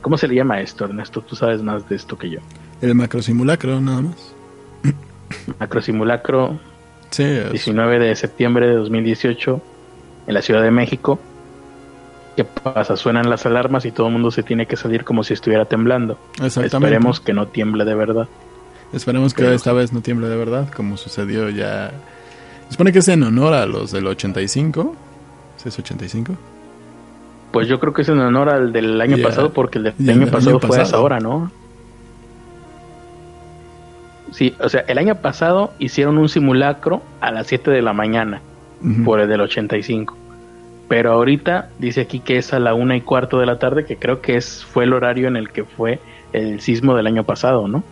[0.00, 1.20] ¿Cómo se le llama esto, Ernesto?
[1.20, 2.38] Tú sabes más de esto que yo.
[2.80, 4.34] El macro simulacro, nada más.
[5.58, 6.58] Macro simulacro.
[7.10, 9.62] Sí, 19 de septiembre de 2018,
[10.26, 11.18] en la Ciudad de México.
[12.36, 12.96] ¿Qué pasa?
[12.96, 16.18] Suenan las alarmas y todo el mundo se tiene que salir como si estuviera temblando.
[16.42, 16.76] Exactamente.
[16.76, 18.28] Esperemos que no tiemble de verdad.
[18.92, 21.90] Esperemos que esta vez no tiemble de verdad, como sucedió ya.
[22.68, 24.94] Se supone que es en honor a los del 85.
[25.56, 26.34] ¿Sí es 85?
[27.52, 30.26] Pues yo creo que es en honor al del año pasado, porque el del año,
[30.30, 31.50] pasado fue a esa hora, ¿no?
[34.32, 38.42] Sí, o sea, el año pasado hicieron un simulacro a las 7 de la mañana
[39.04, 40.16] por el del 85.
[40.88, 43.96] Pero ahorita dice aquí que es a la una y cuarto de la tarde, que
[43.96, 46.00] creo que es fue el horario en el que fue
[46.32, 47.82] el sismo del año pasado, ¿no?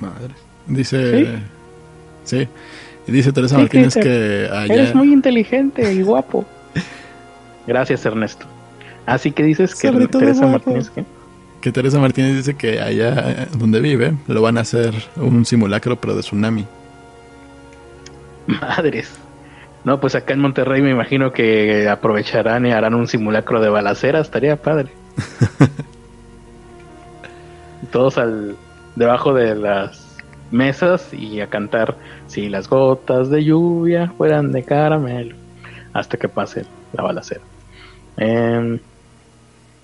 [0.00, 0.34] Madre.
[0.66, 1.38] Dice.
[2.24, 2.48] Sí.
[3.06, 4.74] Y dice Teresa Martínez que allá.
[4.74, 6.44] Eres muy inteligente y guapo.
[7.68, 8.46] Gracias, Ernesto.
[9.04, 10.88] Así que dices que Teresa Martínez.
[10.88, 11.04] ¿qué?
[11.60, 16.14] Que Teresa Martínez dice que allá donde vive lo van a hacer un simulacro, pero
[16.14, 16.64] de tsunami.
[18.46, 19.18] Madres.
[19.84, 24.20] No, pues acá en Monterrey me imagino que aprovecharán y harán un simulacro de balacera,
[24.20, 24.88] estaría padre.
[27.92, 28.56] Todos al
[28.96, 30.16] debajo de las
[30.50, 31.96] mesas y a cantar
[32.28, 35.36] si las gotas de lluvia fueran de caramelo
[35.92, 37.42] hasta que pase la balacera.
[38.18, 38.80] Em,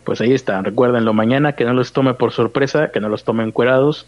[0.05, 3.45] pues ahí está, recuérdenlo mañana que no los tome por sorpresa, que no los tome
[3.45, 4.07] encuerados,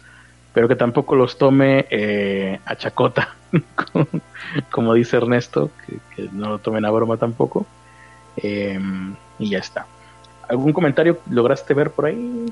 [0.53, 3.35] pero que tampoco los tome eh, a chacota.
[4.71, 5.71] como dice Ernesto,
[6.15, 7.65] que, no lo tomen a broma tampoco.
[8.37, 9.87] Em, y ya está.
[10.47, 12.51] ¿Algún comentario lograste ver por ahí?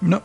[0.00, 0.22] No.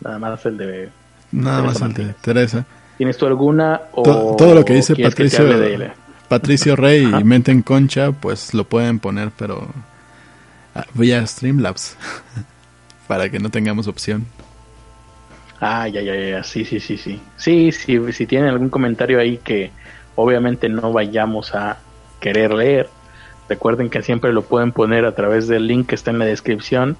[0.00, 0.88] Nada más el de.
[1.30, 2.64] Nada más el de Teresa.
[2.98, 3.82] ¿Tienes tú alguna?
[3.92, 5.44] O todo, lo que dice Patricio,
[6.32, 9.68] Patricio Rey y Mente en Concha, pues lo pueden poner, pero
[10.74, 11.96] ah, vía Streamlabs.
[13.06, 14.24] para que no tengamos opción.
[15.60, 17.20] Ah, ya, ya, ya, sí, sí, sí, sí.
[17.36, 19.70] Sí, sí, si tienen algún comentario ahí que
[20.14, 21.76] obviamente no vayamos a
[22.18, 22.88] querer leer,
[23.50, 26.96] recuerden que siempre lo pueden poner a través del link que está en la descripción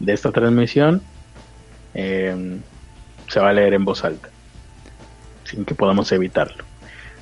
[0.00, 1.00] de esta transmisión.
[1.94, 2.58] Em,
[3.28, 4.28] se va a leer en voz alta,
[5.44, 6.64] sin que podamos evitarlo.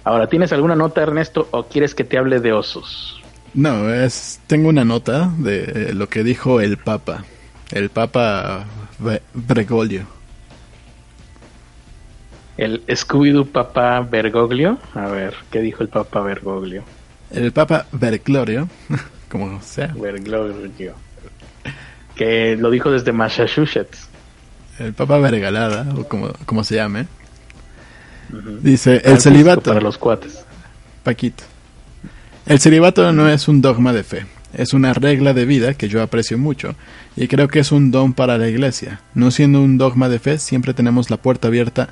[0.05, 3.21] Ahora, ¿tienes alguna nota, Ernesto, o quieres que te hable de osos?
[3.55, 7.25] No, es, tengo una nota de lo que dijo el Papa,
[7.71, 8.65] el Papa
[9.35, 10.07] Bregolio.
[12.57, 14.79] El Scooby-Doo Papa Bergoglio.
[14.95, 16.83] A ver, ¿qué dijo el Papa Bergoglio?
[17.31, 18.69] El Papa Bergoglio,
[19.31, 19.95] como sea.
[19.95, 20.95] Bergoglio.
[22.15, 24.09] Que lo dijo desde Massachusetts.
[24.79, 27.07] El Papa Vergalada, o como, como se llame.
[28.63, 29.71] Dice, el celibato.
[29.71, 30.45] Para los cuates.
[31.03, 31.45] Paquito.
[32.47, 36.03] El celibato no es un dogma de fe, es una regla de vida que yo
[36.03, 36.75] aprecio mucho
[37.15, 39.01] y creo que es un don para la iglesia.
[39.15, 41.89] No siendo un dogma de fe, siempre tenemos la puerta abierta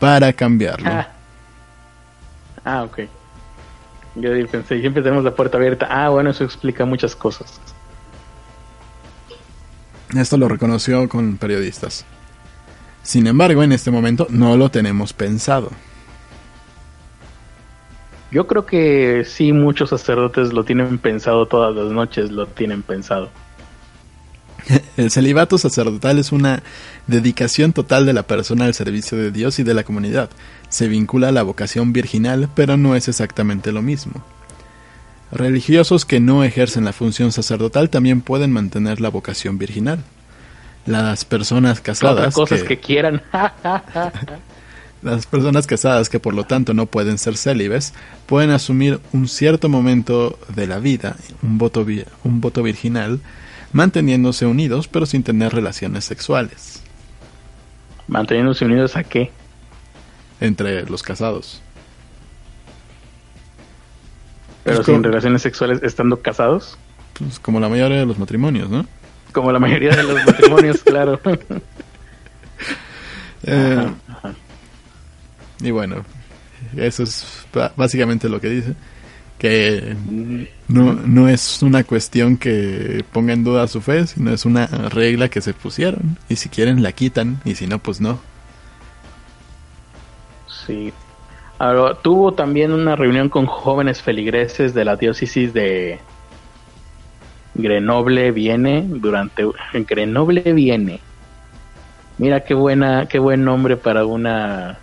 [0.00, 0.90] para cambiarlo.
[0.90, 1.08] Ah,
[2.64, 3.00] ah ok.
[4.16, 5.86] Yo pensé, siempre tenemos la puerta abierta.
[5.90, 7.60] Ah, bueno, eso explica muchas cosas.
[10.14, 12.04] Esto lo reconoció con periodistas.
[13.04, 15.70] Sin embargo, en este momento no lo tenemos pensado.
[18.32, 23.30] Yo creo que sí, muchos sacerdotes lo tienen pensado todas las noches, lo tienen pensado.
[24.96, 26.62] El celibato sacerdotal es una
[27.06, 30.30] dedicación total de la persona al servicio de Dios y de la comunidad.
[30.70, 34.24] Se vincula a la vocación virginal, pero no es exactamente lo mismo.
[35.30, 40.02] Religiosos que no ejercen la función sacerdotal también pueden mantener la vocación virginal.
[40.86, 42.34] Las personas casadas.
[42.34, 43.22] cosas que, quieran.
[45.02, 47.94] las personas casadas que por lo tanto no pueden ser célibes
[48.26, 51.86] pueden asumir un cierto momento de la vida, un voto,
[52.24, 53.20] un voto virginal,
[53.72, 56.82] manteniéndose unidos pero sin tener relaciones sexuales.
[58.06, 59.30] ¿Manteniéndose unidos a qué?
[60.40, 61.62] Entre los casados.
[64.64, 66.78] ¿Pero sin relaciones sexuales estando casados?
[67.18, 68.86] Pues como la mayoría de los matrimonios, ¿no?
[69.34, 71.20] Como la mayoría de los matrimonios, claro.
[73.42, 73.90] Eh,
[75.60, 76.04] y bueno,
[76.76, 78.74] eso es básicamente lo que dice
[79.38, 79.94] que
[80.68, 85.28] no, no es una cuestión que ponga en duda su fe, sino es una regla
[85.28, 86.16] que se pusieron.
[86.30, 88.20] Y si quieren la quitan, y si no, pues no.
[90.66, 90.94] Sí.
[91.58, 95.98] Ahora, tuvo también una reunión con jóvenes feligreses de la diócesis de
[97.54, 101.00] Grenoble Viene durante Grenoble Viene
[102.18, 104.78] Mira qué buena, qué buen nombre para una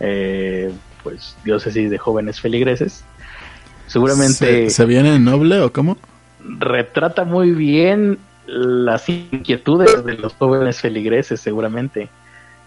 [0.00, 0.70] eh,
[1.02, 3.04] pues diócesis de jóvenes feligreses.
[3.86, 4.68] Seguramente.
[4.68, 5.96] ¿Se, viene noble o cómo?
[6.44, 12.10] Retrata muy bien las inquietudes de los jóvenes feligreses, seguramente.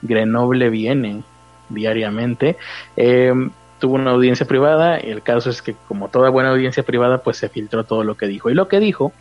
[0.02, 1.24] Grenoble viene
[1.70, 2.58] diariamente.
[2.98, 3.34] Eh,
[3.86, 7.38] tuvo una audiencia privada y el caso es que como toda buena audiencia privada pues
[7.38, 8.50] se filtró todo lo que dijo.
[8.50, 9.14] Y lo que dijo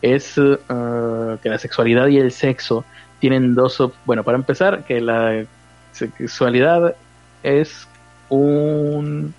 [0.00, 2.86] es uh, que la sexualidad y el sexo
[3.20, 3.82] tienen dos...
[4.06, 5.44] Bueno, para empezar, que la
[5.92, 6.94] sexualidad
[7.42, 7.86] es
[8.30, 9.34] un...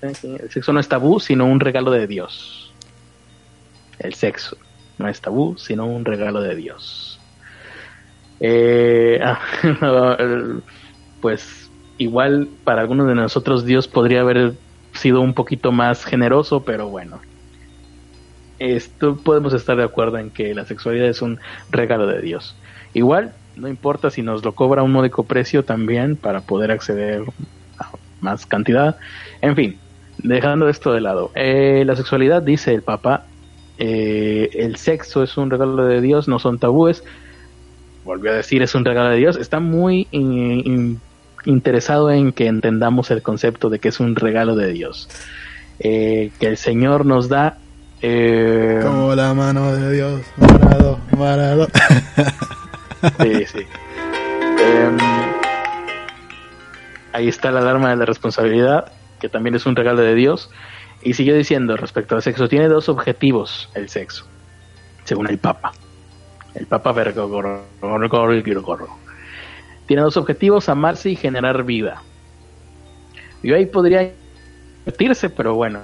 [0.00, 2.72] El sexo no es tabú, sino un regalo de Dios.
[3.98, 4.56] El sexo
[4.98, 7.18] no es tabú, sino un regalo de Dios.
[8.38, 9.40] Eh, ah,
[11.20, 11.59] pues
[12.00, 14.54] igual para algunos de nosotros Dios podría haber
[14.94, 17.20] sido un poquito más generoso, pero bueno.
[18.58, 21.38] Esto podemos estar de acuerdo en que la sexualidad es un
[21.70, 22.56] regalo de Dios.
[22.94, 27.22] Igual, no importa si nos lo cobra un módico precio también para poder acceder
[27.78, 27.90] a
[28.22, 28.96] más cantidad.
[29.42, 29.78] En fin,
[30.22, 31.30] dejando esto de lado.
[31.34, 33.26] Eh, la sexualidad, dice el Papa,
[33.76, 37.04] eh, el sexo es un regalo de Dios, no son tabúes.
[38.04, 39.36] Volvió a decir, es un regalo de Dios.
[39.36, 40.08] Está muy
[41.44, 45.08] interesado en que entendamos el concepto de que es un regalo de Dios.
[45.78, 47.58] Eh, que el Señor nos da.
[48.00, 51.68] Como la mano de Dios, marado, marado.
[53.22, 53.60] Sí, sí.
[54.60, 54.98] Em,
[57.14, 60.50] ahí está la alarma de la responsabilidad, que también es un regalo de Dios.
[61.02, 64.26] Y sigue diciendo respecto al sexo, tiene dos objetivos el sexo,
[65.04, 65.72] según el Papa.
[66.54, 67.64] El Papa Vergogorro.
[69.90, 72.00] Tiene dos objetivos, amarse y generar vida.
[73.42, 74.12] Yo ahí podría
[74.78, 75.80] invertirse, pero bueno,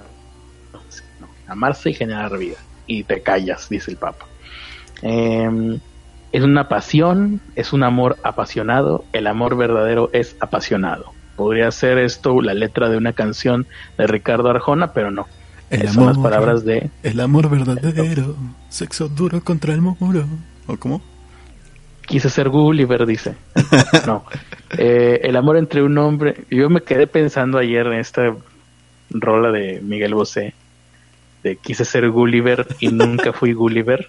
[1.49, 2.55] amarse y generar vida.
[2.87, 4.27] Y te callas, dice el Papa.
[5.03, 5.81] Eh,
[6.31, 11.13] es una pasión, es un amor apasionado, el amor verdadero es apasionado.
[11.35, 13.67] Podría ser esto la letra de una canción
[13.99, 15.27] de Ricardo Arjona, pero no.
[15.69, 16.91] El son las palabras de...
[17.03, 18.37] El amor verdadero,
[18.69, 20.27] sexo duro contra el muro.
[20.69, 21.03] ¿O cómo?
[22.07, 23.35] Quise ser Gulliver, dice.
[24.07, 24.25] No.
[24.79, 26.45] Eh, el amor entre un hombre...
[26.51, 28.35] Yo me quedé pensando ayer en esta
[29.11, 30.55] rola de Miguel Bosé,
[31.43, 34.09] de quise ser Gulliver y nunca fui Gulliver.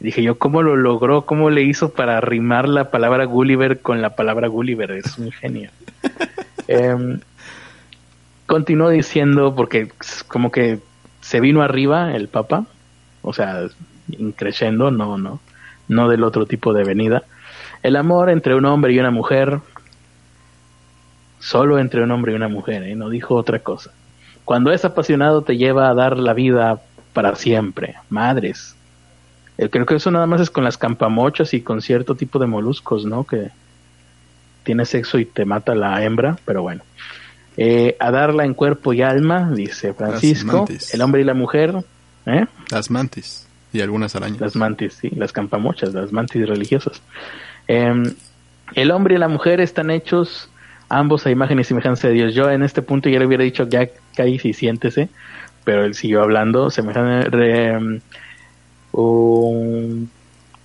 [0.00, 1.22] Dije yo, ¿cómo lo logró?
[1.22, 4.92] ¿Cómo le hizo para rimar la palabra Gulliver con la palabra Gulliver?
[4.92, 5.70] Es un genio.
[6.68, 7.18] eh,
[8.46, 9.90] continuó diciendo, porque
[10.28, 10.78] como que
[11.20, 12.66] se vino arriba el Papa,
[13.22, 13.66] o sea,
[14.08, 15.40] increyendo, no, no,
[15.88, 17.24] no del otro tipo de venida.
[17.82, 19.60] El amor entre un hombre y una mujer,
[21.38, 22.94] solo entre un hombre y una mujer, ¿eh?
[22.94, 23.90] no dijo otra cosa.
[24.44, 26.80] Cuando es apasionado te lleva a dar la vida
[27.12, 27.96] para siempre.
[28.08, 28.74] Madres,
[29.56, 32.46] eh, creo que eso nada más es con las campamochas y con cierto tipo de
[32.46, 33.24] moluscos, ¿no?
[33.24, 33.50] Que
[34.64, 36.82] tiene sexo y te mata la hembra, pero bueno.
[37.56, 41.74] Eh, a darla en cuerpo y alma, dice Francisco, el hombre y la mujer.
[42.26, 42.46] ¿eh?
[42.70, 44.40] Las mantis y algunas arañas.
[44.40, 47.02] Las mantis, sí, las campamochas, las mantis religiosas.
[47.66, 48.14] Em,
[48.74, 50.50] el hombre y la mujer están hechos
[50.88, 52.34] ambos a imagen y semejanza de Dios.
[52.34, 55.08] Yo en este punto ya le hubiera dicho, ya caí y siéntese,
[55.64, 57.28] pero él siguió hablando, semejanza,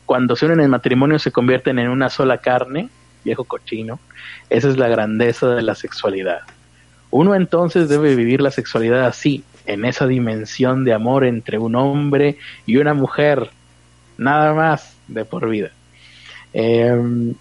[0.05, 2.89] cuando se unen en matrimonio se convierten en una sola carne,
[3.23, 3.99] viejo cochino.
[4.49, 6.41] Esa es la grandeza de la sexualidad.
[7.11, 12.37] Uno entonces debe vivir la sexualidad así, en esa dimensión de amor entre un hombre
[12.65, 13.49] y una mujer,
[14.17, 15.71] nada más de por vida.
[16.53, 17.33] Em,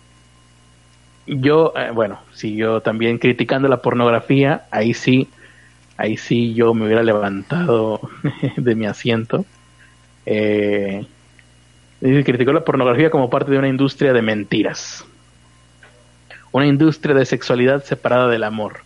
[1.27, 5.29] yo, eh, bueno, si yo también criticando la pornografía, ahí sí,
[5.97, 8.01] ahí sí yo me hubiera levantado
[8.57, 9.45] de mi asiento
[10.27, 11.05] eh,
[12.01, 15.05] criticó la pornografía como parte de una industria de mentiras.
[16.51, 18.81] Una industria de sexualidad separada del amor.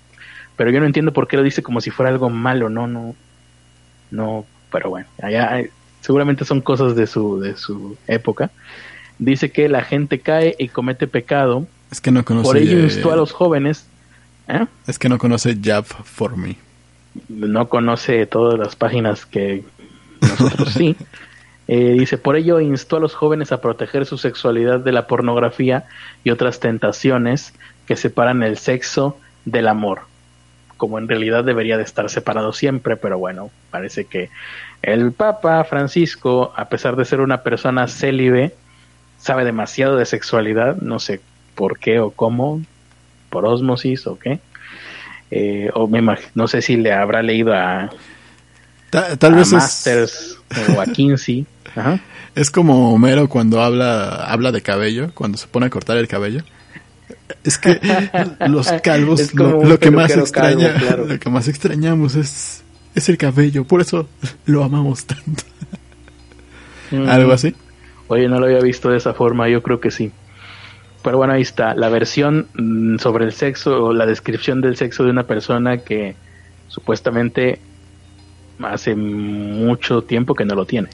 [0.57, 3.15] Pero yo no entiendo por qué lo dice como si fuera algo malo, no, no,
[4.11, 5.63] no, pero bueno, allá
[6.01, 8.51] seguramente son cosas de su, de su época.
[9.19, 11.67] Dice que la gente cae y comete pecado.
[11.91, 12.47] Es que no conoce.
[12.47, 13.87] Por ello instó a los jóvenes.
[14.49, 14.67] ¿eh?
[14.87, 16.57] Es que no conoce Jab for Me.
[17.29, 19.65] No conoce todas las páginas que
[20.21, 20.97] nosotros sí.
[21.69, 25.87] Eh, dice, por ello instó a los jóvenes a proteger su sexualidad de la pornografía
[26.23, 27.55] y otras tentaciones
[27.87, 30.03] que separan el sexo del amor,
[30.77, 34.31] como en realidad debería de estar separado siempre, pero bueno, parece que
[34.83, 38.55] el Papa Francisco, a pesar de ser una persona célibe,
[39.19, 41.21] sabe demasiado de sexualidad, no sé
[41.55, 42.63] por qué o cómo,
[43.31, 44.39] por osmosis o qué,
[45.31, 46.03] eh, o me
[46.35, 47.91] no sé si le habrá leído a
[48.91, 50.39] tal vez Masters
[50.77, 51.47] o a Kinsey.
[52.37, 56.43] Es como Homero cuando habla, habla de cabello, cuando se pone a cortar el cabello.
[57.45, 57.81] Es que
[58.47, 62.63] los calvos lo, que más extraña, lo que más extrañamos es,
[62.95, 64.09] es el cabello, por eso
[64.47, 65.43] lo amamos tanto.
[67.09, 67.55] ¿Algo así?
[68.09, 70.13] Oye, no lo había visto de esa forma, yo creo que sí.
[71.03, 75.05] Pero bueno, ahí está, la versión mm, sobre el sexo o la descripción del sexo
[75.05, 76.15] de una persona que
[76.69, 77.61] supuestamente
[78.61, 80.89] hace mucho tiempo que no lo tiene.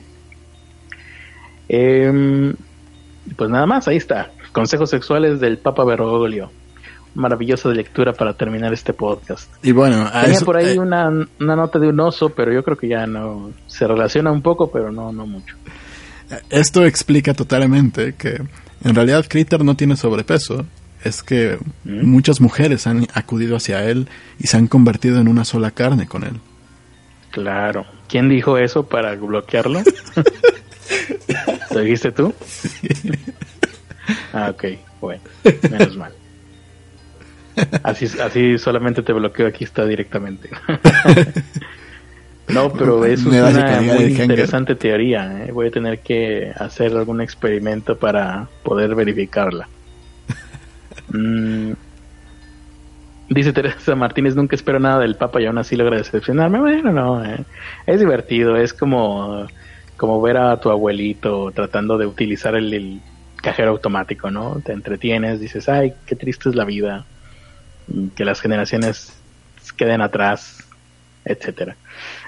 [1.68, 2.54] Eh,
[3.36, 4.30] pues nada más, ahí está.
[4.52, 6.50] Consejos sexuales del Papa Bergoglio.
[7.14, 9.50] Maravillosa lectura para terminar este podcast.
[9.62, 12.76] Y bueno, tenía por ahí eh, una, una, nota de un oso, pero yo creo
[12.76, 15.56] que ya no se relaciona un poco, pero no, no mucho.
[16.48, 18.40] Esto explica totalmente que
[18.84, 20.64] en realidad Critter no tiene sobrepeso.
[21.04, 22.06] Es que ¿Mm?
[22.06, 26.24] muchas mujeres han acudido hacia él y se han convertido en una sola carne con
[26.24, 26.40] él.
[27.30, 27.86] Claro.
[28.08, 29.82] ¿Quién dijo eso para bloquearlo?
[31.70, 32.34] ¿Lo dijiste tú?
[34.32, 34.64] Ah, ok,
[35.00, 35.22] bueno,
[35.70, 36.12] menos mal.
[37.82, 40.48] Así, así solamente te bloqueo aquí está directamente.
[42.48, 43.50] no, pero es una
[43.82, 45.44] muy interesante teoría.
[45.44, 45.52] ¿eh?
[45.52, 49.68] Voy a tener que hacer algún experimento para poder verificarla.
[51.08, 51.72] Mm.
[53.28, 56.60] Dice Teresa Martínez, nunca espero nada del Papa y aún así logra decepcionarme.
[56.60, 57.44] Bueno, no, ¿eh?
[57.86, 59.46] es divertido, es como
[60.02, 63.00] como ver a tu abuelito tratando de utilizar el,
[63.42, 64.62] cajero automático, ¿no?
[64.64, 67.04] Te entretienes, dices, ay, qué triste es la vida,
[68.14, 69.12] que las generaciones
[69.76, 70.64] queden atrás,
[71.24, 71.76] etcétera.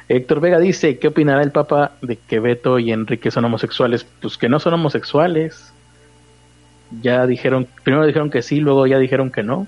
[0.08, 4.06] Héctor Vega dice, ¿qué opinará el Papa de que Beto y Enrique son homosexuales?
[4.20, 5.72] Pues que no son homosexuales.
[7.00, 9.66] Ya dijeron, primero dijeron que sí, luego ya dijeron que no.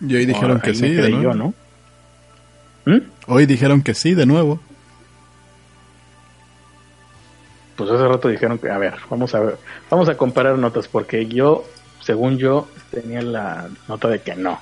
[0.00, 1.34] Y hoy dijeron que sí, de nuevo.
[1.34, 1.54] ¿no?
[2.84, 3.02] ¿Mm?
[3.28, 4.60] Hoy dijeron que sí, de nuevo
[7.76, 9.58] pues hace rato dijeron que, a ver, vamos a ver,
[9.90, 11.64] vamos a comparar notas, porque yo,
[12.00, 14.58] según yo, tenía la nota de que no.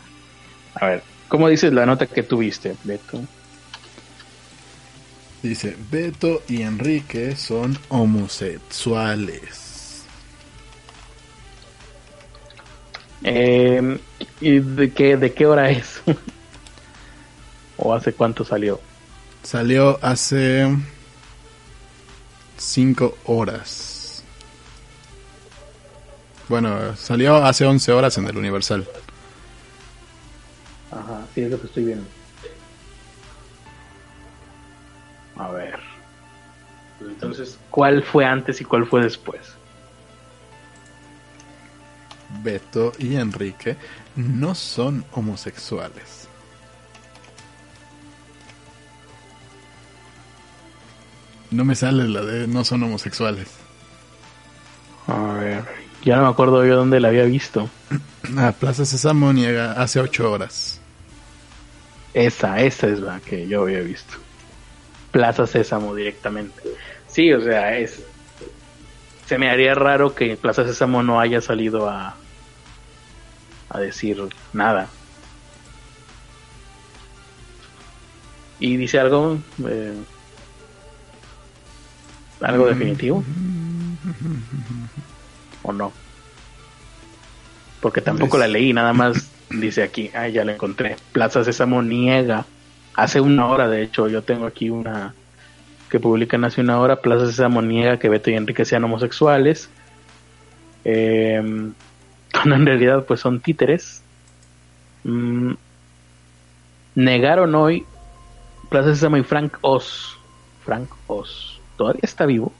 [0.74, 3.20] A ver, ¿cómo dices la nota que tuviste, Beto?
[5.42, 10.04] Dice, Beto y Enrique son homosexuales.
[13.22, 13.98] Eh,
[14.40, 16.02] ¿Y de qué, de qué hora es?
[17.76, 18.80] ¿O hace cuánto salió?
[19.42, 20.66] Salió hace
[22.64, 24.24] 5 horas.
[26.48, 28.88] Bueno, salió hace 11 horas en el Universal.
[30.90, 32.06] Ajá, sí, es lo que estoy viendo.
[35.36, 35.78] A ver.
[37.00, 39.40] Entonces, ¿cuál fue antes y cuál fue después?
[42.42, 43.76] Beto y Enrique
[44.16, 46.23] no son homosexuales.
[51.54, 53.46] No me sale la de no son homosexuales.
[55.06, 55.64] A ver,
[56.02, 57.70] ya no me acuerdo yo dónde la había visto.
[58.38, 60.80] Ah, Plaza Sésamo niega hace ocho horas.
[62.14, 64.14] Esa, esa es la que yo había visto.
[65.12, 66.62] Plaza Sésamo directamente.
[67.06, 68.02] Sí, o sea, es.
[69.26, 72.16] Se me haría raro que Plaza Sésamo no haya salido a.
[73.68, 74.88] a decir nada.
[78.58, 79.38] Y dice algo.
[79.68, 79.94] Eh,
[82.44, 83.24] ¿Algo definitivo?
[85.62, 85.92] ¿O no?
[87.80, 90.96] Porque tampoco la leí, nada más dice aquí, ah, ya la encontré.
[91.12, 92.44] Plaza Sésamo niega,
[92.94, 95.14] hace una hora de hecho, yo tengo aquí una
[95.88, 99.70] que publican hace una hora, Plaza Sésamo niega que Beto y Enrique sean homosexuales,
[100.84, 101.72] em,
[102.32, 104.02] cuando en realidad pues son títeres.
[105.04, 105.52] Mm,
[106.94, 107.86] negaron hoy
[108.68, 110.18] Plaza Sésamo y Frank Oz,
[110.64, 112.52] Frank Oz todavía está vivo.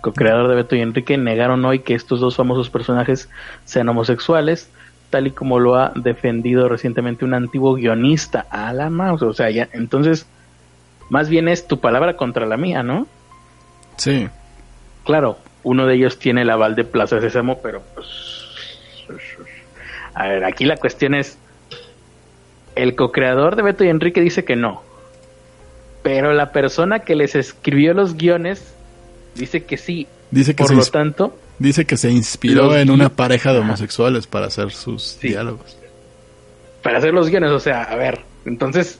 [0.00, 3.30] Co-creador de Beto y Enrique negaron hoy que estos dos famosos personajes
[3.64, 4.68] sean homosexuales,
[5.10, 9.22] tal y como lo ha defendido recientemente un antiguo guionista, a la mouse.
[9.22, 10.26] O sea, ya, entonces,
[11.08, 13.06] más bien es tu palabra contra la mía, ¿no?
[13.96, 14.28] Sí.
[15.04, 18.08] Claro, uno de ellos tiene el aval de Plaza Sésamo, pero pues.
[20.14, 21.38] A ver, aquí la cuestión es.
[22.74, 24.82] El co-creador de Beto y Enrique dice que no.
[26.02, 28.74] Pero la persona que les escribió los guiones
[29.34, 30.06] dice que sí.
[30.30, 34.46] Dice que Por lo tanto, dice que se inspiró en una pareja de homosexuales para
[34.46, 35.76] hacer sus diálogos.
[36.82, 38.98] Para hacer los guiones, o sea, a ver, entonces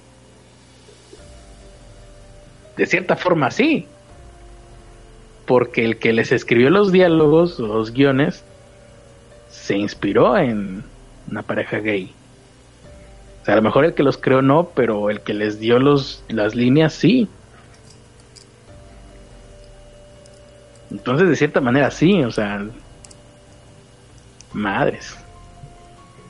[2.76, 3.86] de cierta forma sí.
[5.46, 8.44] Porque el que les escribió los diálogos, los guiones,
[9.50, 10.84] se inspiró en
[11.30, 12.12] una pareja gay.
[13.42, 15.80] O sea, a lo mejor el que los creó no, pero el que les dio
[15.80, 17.28] los, las líneas sí.
[20.92, 22.64] Entonces, de cierta manera, sí, o sea,
[24.52, 25.16] madres.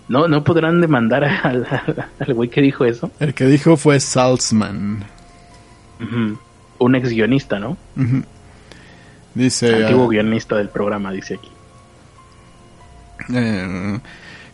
[0.09, 1.67] No, no podrán demandar al,
[2.19, 3.11] al güey que dijo eso.
[3.21, 5.05] El que dijo fue Salzman.
[6.79, 7.77] Un ex guionista, ¿no?
[7.97, 8.23] Uh.
[9.35, 9.83] Dice.
[9.83, 11.51] Antiguo ah, guionista del programa, dice aquí.
[13.35, 14.01] Eh,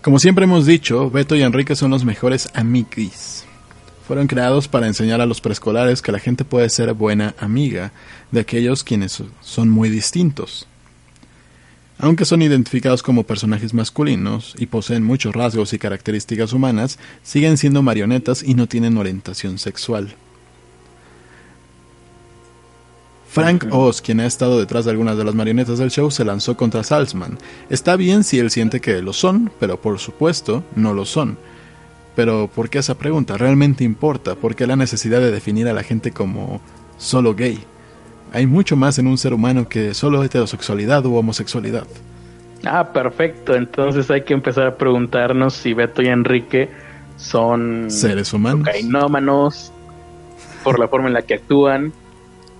[0.02, 3.44] como siempre hemos dicho, Beto y Enrique son los mejores amigos.
[4.06, 7.92] Fueron creados para enseñar a los preescolares que la gente puede ser buena amiga
[8.30, 10.66] de aquellos quienes son muy distintos.
[11.98, 17.82] Aunque son identificados como personajes masculinos y poseen muchos rasgos y características humanas, siguen siendo
[17.82, 20.14] marionetas y no tienen orientación sexual.
[23.28, 26.56] Frank Oz, quien ha estado detrás de algunas de las marionetas del show, se lanzó
[26.56, 27.36] contra Salzman.
[27.68, 31.36] Está bien si él siente que lo son, pero por supuesto no lo son.
[32.16, 33.36] Pero ¿por qué esa pregunta?
[33.36, 34.34] ¿Realmente importa?
[34.34, 36.60] ¿Por qué la necesidad de definir a la gente como
[36.96, 37.58] solo gay?
[38.32, 41.86] Hay mucho más en un ser humano que solo heterosexualidad u homosexualidad.
[42.64, 43.54] Ah, perfecto.
[43.54, 46.70] Entonces hay que empezar a preguntarnos si Beto y Enrique
[47.18, 49.72] son seres humanos, cocainómanos,
[50.62, 51.92] por la forma en la que actúan.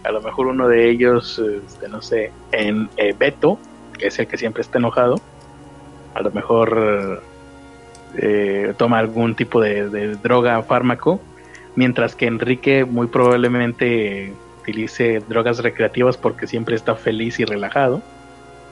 [0.09, 3.59] A lo mejor uno de ellos, este, no sé, en eh, Beto,
[3.99, 5.21] que es el que siempre está enojado,
[6.15, 7.23] a lo mejor
[8.17, 11.21] eh, toma algún tipo de, de droga o fármaco,
[11.77, 14.33] mientras que Enrique muy probablemente
[14.63, 18.01] utilice drogas recreativas porque siempre está feliz y relajado.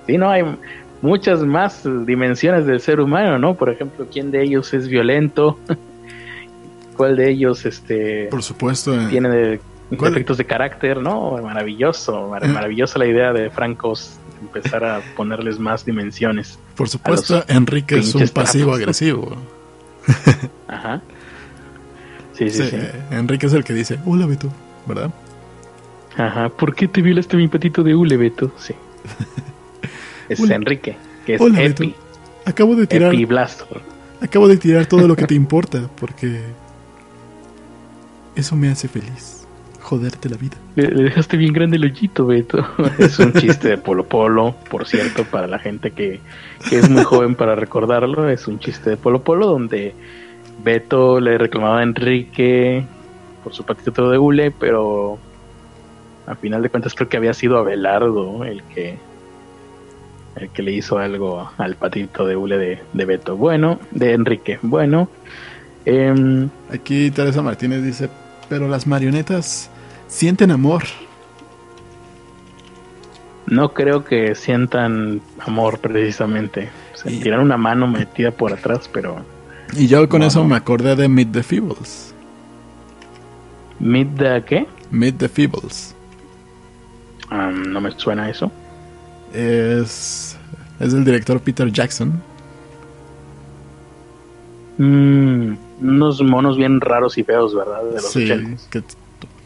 [0.06, 0.42] Sí, no hay
[1.02, 3.54] muchas más dimensiones del ser humano, ¿no?
[3.56, 5.58] Por ejemplo, ¿quién de ellos es violento?
[6.96, 11.38] ¿Cuál de ellos, este, por supuesto, eh, tiene defectos de carácter, ¿no?
[11.42, 12.48] Maravilloso, eh.
[12.48, 16.58] maravillosa la idea de Francos empezar a ponerles más dimensiones.
[16.74, 19.36] Por supuesto, Enrique es un pasivo agresivo.
[20.68, 21.02] Ajá.
[22.32, 22.76] Sí, sí, sí,
[23.10, 24.52] Enrique es el que dice, hola Beto,
[24.86, 25.10] ¿verdad?
[26.16, 28.52] Ajá, ¿por qué te violaste mi patito de hule, Beto?
[28.58, 28.74] Sí.
[30.28, 31.94] Es Enrique, que es Hola, Epi.
[32.44, 33.14] Acabo de tirar.
[33.14, 33.80] Epi Blastor.
[34.20, 36.40] Acabo de tirar todo lo que te importa, porque.
[38.34, 39.35] Eso me hace feliz.
[39.86, 40.56] Joderte la vida.
[40.74, 42.66] Le, dejaste bien grande el hoyito, Beto.
[42.98, 46.18] Es un chiste de Polo Polo, por cierto, para la gente que,
[46.68, 48.28] que es muy joven para recordarlo.
[48.28, 49.94] Es un chiste de Polo Polo donde
[50.64, 52.84] Beto le reclamaba a Enrique
[53.44, 55.20] por su patito de hule, pero
[56.26, 58.98] a final de cuentas creo que había sido Abelardo el que
[60.34, 63.36] el que le hizo algo al patito de hule de, Beto.
[63.36, 64.58] Bueno, de Enrique.
[64.62, 65.08] Bueno.
[65.84, 68.10] Em, Aquí Teresa Martínez dice,
[68.48, 69.70] pero las marionetas
[70.16, 70.84] sienten amor.
[73.46, 76.68] No creo que sientan amor precisamente.
[76.94, 79.24] Sentirán una mano metida por atrás, pero...
[79.76, 82.14] Y yo con eso me acordé de Meet the Feebles.
[83.78, 84.66] ¿Meet the qué?
[84.90, 85.96] Meet the Feebles
[87.30, 88.50] no me suena eso.
[89.32, 90.36] Es,
[90.80, 92.20] es del director Peter Jackson.
[94.78, 97.82] Mm, unos monos bien raros y feos, ¿verdad?
[97.84, 98.26] De los sí,
[98.70, 98.82] que,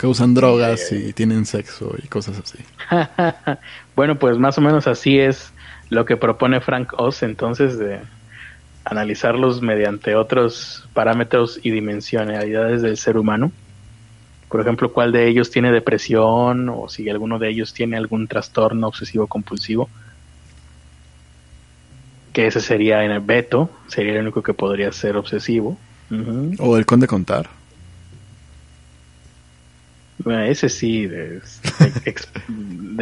[0.06, 2.58] usan drogas y tienen sexo y cosas así.
[3.96, 5.52] bueno, pues más o menos así es
[5.88, 8.00] lo que propone Frank Oz, entonces, de
[8.84, 13.52] analizarlos mediante otros parámetros y dimensionalidades del ser humano
[14.50, 18.88] por ejemplo, cuál de ellos tiene depresión o si alguno de ellos tiene algún trastorno
[18.88, 19.88] obsesivo compulsivo.
[22.32, 25.78] Que ese sería en el Beto, sería el único que podría ser obsesivo.
[26.58, 27.48] O el Conde Contar.
[30.22, 31.40] Bueno, ese sí, de,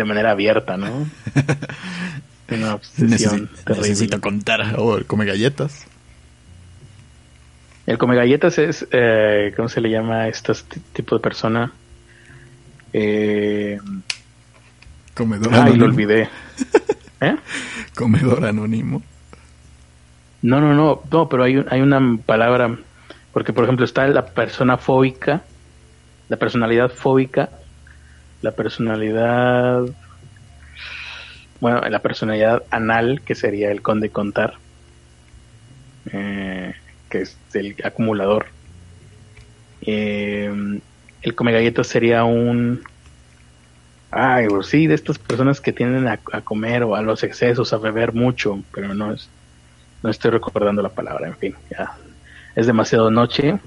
[0.04, 1.08] manera abierta, ¿no?
[2.50, 4.76] Una obsesión Necesito contar.
[4.78, 5.86] O el Come Galletas.
[7.88, 10.52] El come galletas es, eh, ¿cómo se le llama a este
[10.92, 11.72] tipo de persona?
[12.92, 13.78] Eh,
[15.14, 15.72] Comedor anónimo.
[15.72, 16.28] Ay, lo olvidé.
[17.22, 17.36] ¿Eh?
[17.94, 19.02] Comedor anónimo.
[20.42, 22.76] No, no, no, no, pero hay, hay una palabra,
[23.32, 25.40] porque por ejemplo está la persona fóbica,
[26.28, 27.50] la personalidad fóbica,
[28.42, 29.82] la personalidad,
[31.60, 34.54] bueno, la personalidad anal, que sería el conde contar.
[36.12, 36.74] Eh,
[37.08, 38.46] que es el acumulador.
[39.82, 40.80] Eh,
[41.22, 42.82] el come galletas sería un...
[44.10, 47.78] Ay, pues sí, de estas personas que tienden a, comer o a los excesos, a
[47.78, 49.28] beber mucho, pero no es,
[50.02, 51.94] no estoy recordando la palabra, en fin, ya
[52.54, 53.58] es demasiado noche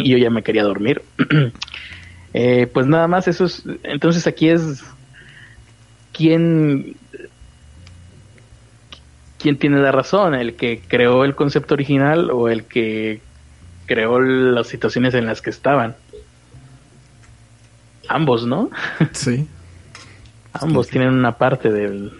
[0.00, 1.02] y yo ya me quería dormir.
[2.32, 4.84] Eh, pues nada más, eso es, entonces aquí es
[6.12, 6.94] quién
[9.40, 13.20] quién tiene la razón, el que creó el concepto original o el que
[13.86, 15.96] creó las situaciones en las que estaban.
[18.06, 18.70] Ambos, ¿no?
[19.12, 19.48] Sí.
[20.52, 22.12] Ambos tienen una parte del,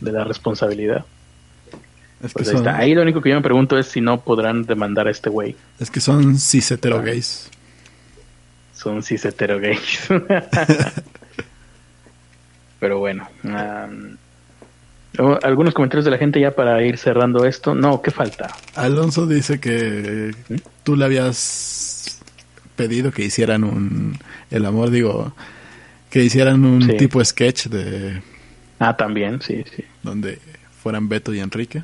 [0.00, 1.04] de la responsabilidad.
[2.22, 5.06] Es que pues ahí, lo único que yo me pregunto es si no podrán demandar
[5.06, 5.54] a este güey.
[5.78, 7.50] Es que son cis gays.
[8.74, 10.08] Son cis gays.
[12.80, 13.28] Pero bueno.
[15.42, 17.74] algunos comentarios de la gente ya para ir cerrando esto.
[17.74, 18.50] No, ¿qué falta?
[18.74, 20.54] Alonso dice que ¿Mm?
[20.84, 22.18] tú le habías
[22.76, 24.18] pedido que hicieran un...
[24.50, 25.34] El amor, digo,
[26.08, 28.22] que hicieran un tipo sketch de...
[28.78, 29.84] Ah, también, sí, sí.
[30.02, 30.38] Donde
[30.82, 31.82] fueran Beto y Enrique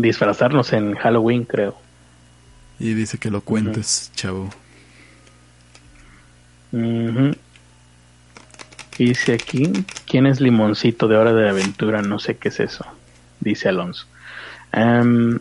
[0.00, 1.76] disfrazarnos en Halloween, creo.
[2.78, 4.50] Y dice que lo cuentes, chavo.
[8.98, 9.70] Dice aquí,
[10.06, 12.02] ¿quién es Limoncito de Hora de Aventura?
[12.02, 12.86] No sé qué es eso,
[13.40, 14.06] dice Alonso.
[14.74, 15.38] Um,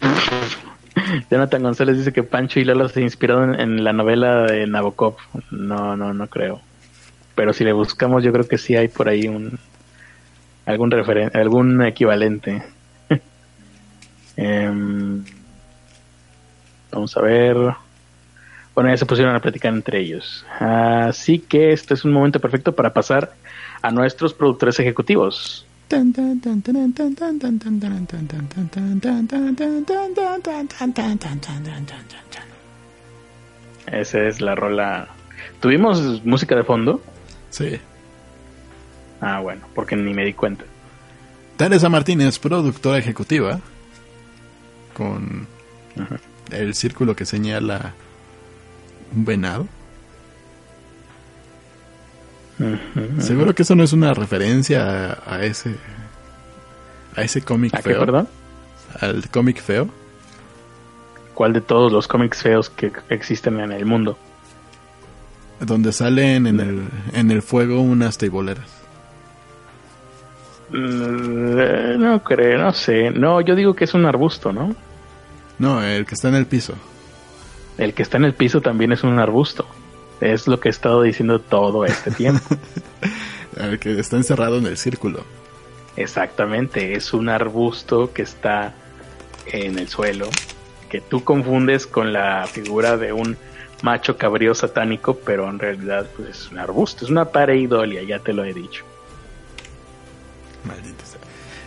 [1.30, 5.16] Jonathan González dice que Pancho y Lalo se inspiraron en, la novela de Nabokov.
[5.50, 6.60] No, no, no creo.
[7.34, 9.58] Pero si le buscamos, yo creo que sí hay por ahí un,
[10.66, 12.62] algún referente, algún equivalente.
[14.36, 15.24] Em,
[16.92, 17.56] vamos a ver.
[18.74, 20.44] Bueno, ya se pusieron a platicar entre ellos.
[20.60, 23.32] Así que este es un momento perfecto para pasar
[23.80, 25.66] a nuestros productores ejecutivos.
[33.90, 35.08] Esa es la rola.
[35.60, 37.00] ¿Tuvimos música de fondo?
[37.50, 37.78] Sí.
[39.20, 40.64] Ah, bueno, porque ni me di cuenta.
[41.56, 43.60] Teresa Martínez, productora ejecutiva,
[44.94, 45.46] con
[46.50, 47.94] el círculo que señala
[49.14, 49.66] un venado.
[53.18, 55.76] Seguro que eso no es una referencia a, ese
[57.14, 58.00] a ese cómic feo.
[58.00, 58.28] perdón?
[59.00, 59.88] Al cómic feo.
[61.34, 64.18] ¿Cuál de todos los cómics feos que existen en el mundo?
[65.60, 68.85] Donde salen en el, en el fuego unas teiboleras.
[70.70, 73.10] Mm, no creo, no sé.
[73.10, 74.74] No, yo digo que es un arbusto, ¿no?
[75.58, 76.74] No, el que está en el piso.
[77.78, 79.66] El que está en el piso también es un arbusto.
[80.20, 82.56] Es lo que he estado diciendo todo este tiempo.
[83.56, 85.24] el que está encerrado en el círculo.
[85.96, 88.74] Exactamente, es un arbusto que está
[89.46, 90.28] en el suelo,
[90.90, 93.36] que tú confundes con la figura de un
[93.82, 98.34] macho cabrío satánico, pero en realidad pues, es un arbusto, es una pareidolia, ya te
[98.34, 98.84] lo he dicho.
[100.66, 101.20] Maldito sea.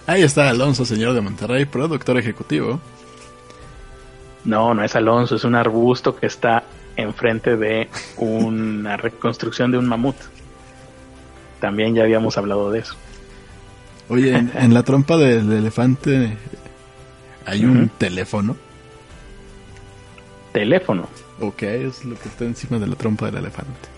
[0.07, 2.79] Ahí está Alonso, señor de Monterrey, productor ejecutivo.
[4.45, 6.63] No, no es Alonso, es un arbusto que está
[6.95, 10.15] enfrente de una reconstrucción de un mamut.
[11.59, 12.95] También ya habíamos hablado de eso.
[14.07, 16.35] Oye, en, la trompa del elefante
[17.45, 18.55] hay un teléfono.
[20.51, 21.07] ¿Teléfono?
[21.39, 23.89] Ok, es lo que está encima de la trompa del elefante.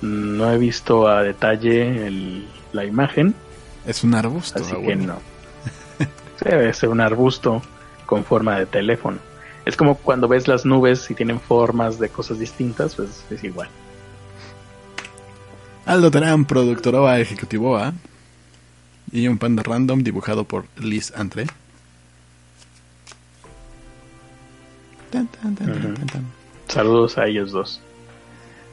[0.00, 2.42] No he visto a detalle
[2.72, 3.34] la imagen,
[3.86, 4.62] es un arbusto.
[4.62, 5.18] Así que no.
[6.40, 7.62] Debe ser un arbusto
[8.06, 9.18] con forma de teléfono.
[9.64, 13.68] Es como cuando ves las nubes y tienen formas de cosas distintas, pues es igual.
[15.86, 17.92] Aldo Terán, productor A ejecutivo A.
[19.12, 21.46] Y un panda random dibujado por Liz Antre.
[26.68, 27.82] Saludos a ellos dos.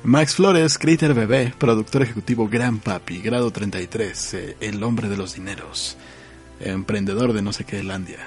[0.03, 5.35] Max Flores, Critter Bebé, productor ejecutivo Gran Papi, grado 33, eh, el hombre de los
[5.35, 5.97] dineros,
[6.61, 8.19] emprendedor de no sé qué Landia.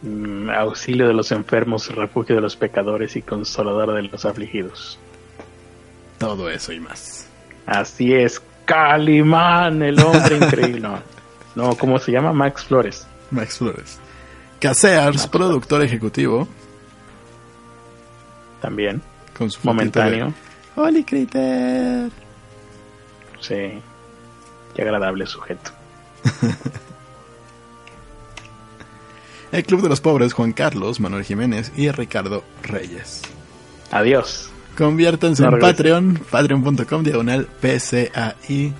[0.00, 4.98] Mm, auxilio de los enfermos, refugio de los pecadores y consolador de los afligidos.
[6.18, 7.28] Todo eso y más.
[7.66, 10.88] Así es, Calimán, el hombre increíble.
[11.54, 12.32] No, ¿cómo se llama?
[12.32, 13.06] Max Flores.
[13.30, 13.98] Max Flores.
[14.60, 16.48] Casears, productor ejecutivo.
[18.62, 19.02] También
[19.36, 20.32] con su momentáneo.
[20.76, 22.10] Holy Critter.
[23.40, 23.80] Sí,
[24.74, 25.70] qué agradable sujeto.
[29.52, 33.22] El Club de los Pobres, Juan Carlos, Manuel Jiménez y Ricardo Reyes.
[33.92, 34.50] Adiós.
[34.76, 38.72] Conviértanse en Patreon, patreon.com diagonal PCAI.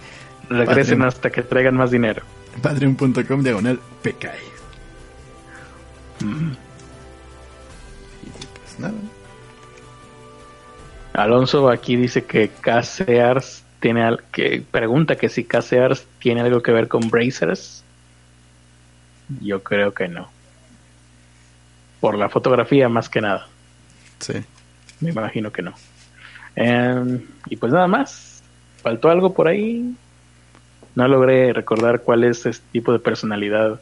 [0.48, 2.22] Regresen hasta que traigan más dinero.
[2.61, 4.28] Patreon.com diagonal PKI.
[6.24, 6.52] Mm.
[8.22, 8.94] Y pues nada.
[11.15, 16.89] Alonso aquí dice que Casears tiene que pregunta que si Casears tiene algo que ver
[16.89, 17.85] con Brazers.
[19.41, 20.29] Yo creo que no.
[22.01, 23.47] Por la fotografía más que nada.
[24.19, 24.35] Sí.
[25.01, 25.75] Me imagino que no.
[26.57, 28.43] Em, y pues nada más.
[28.83, 29.95] ¿Faltó algo por ahí?
[30.97, 33.81] No logré recordar cuál es este tipo de personalidad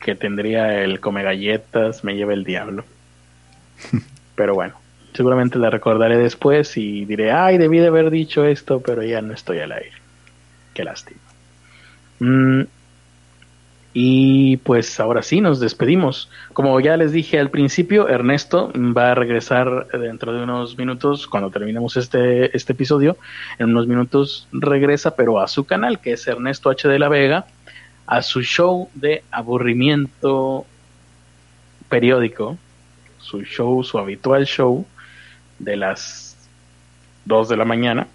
[0.00, 2.84] que tendría el come galletas, me lleva el diablo.
[4.40, 4.72] Pero bueno,
[5.12, 9.34] seguramente la recordaré después y diré, ay, debí de haber dicho esto, pero ya no
[9.34, 9.92] estoy al aire.
[10.72, 11.20] Qué lástima.
[12.20, 12.62] Mm,
[13.92, 16.30] y pues ahora sí, nos despedimos.
[16.54, 21.50] Como ya les dije al principio, Ernesto va a regresar dentro de unos minutos, cuando
[21.50, 23.18] terminemos este, este episodio.
[23.58, 26.88] En unos minutos regresa, pero a su canal, que es Ernesto H.
[26.88, 27.44] de la Vega,
[28.06, 30.64] a su show de aburrimiento
[31.90, 32.56] periódico,
[33.30, 34.84] su show, su habitual show
[35.58, 36.36] de las
[37.26, 38.08] 2 de la mañana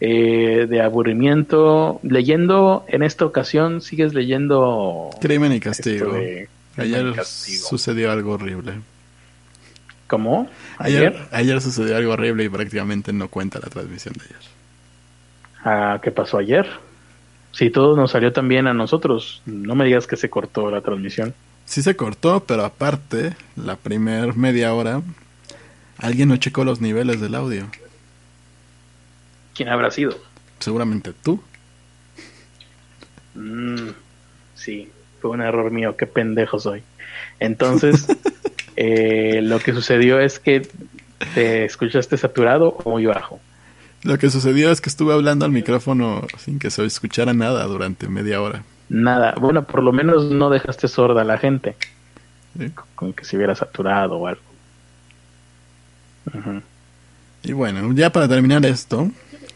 [0.00, 2.00] eh, de aburrimiento.
[2.02, 5.10] Leyendo, en esta ocasión, sigues leyendo...
[5.20, 6.12] Crimen y Castigo.
[6.76, 8.74] ayer sucedió algo horrible.
[10.08, 10.48] ¿Cómo?
[10.78, 11.16] ¿Ayer?
[11.30, 14.50] ayer, sucedió algo horrible y prácticamente no cuenta la transmisión de ayer.
[15.62, 16.66] Ah, ¿Qué pasó ayer?
[17.52, 21.34] Si todo nos salió también a nosotros, no me digas que se cortó la transmisión.
[21.70, 25.02] Sí se cortó, pero aparte, la primer media hora,
[25.98, 27.70] alguien no checó los niveles del audio.
[29.54, 30.18] ¿Quién habrá sido?
[30.58, 31.40] Seguramente tú.
[33.36, 33.90] Mm,
[34.56, 34.90] sí,
[35.20, 36.82] fue un error mío, qué pendejo soy.
[37.38, 38.04] Entonces,
[38.74, 40.66] eh, lo que sucedió es que
[41.34, 43.38] te escuchaste saturado o muy bajo.
[44.02, 48.08] Lo que sucedió es que estuve hablando al micrófono sin que se escuchara nada durante
[48.08, 48.64] media hora.
[48.90, 51.76] Nada, bueno, por lo menos no dejaste sorda a la gente.
[52.96, 54.42] Con que se hubiera saturado o algo.
[57.44, 59.08] Y bueno, ya para terminar esto,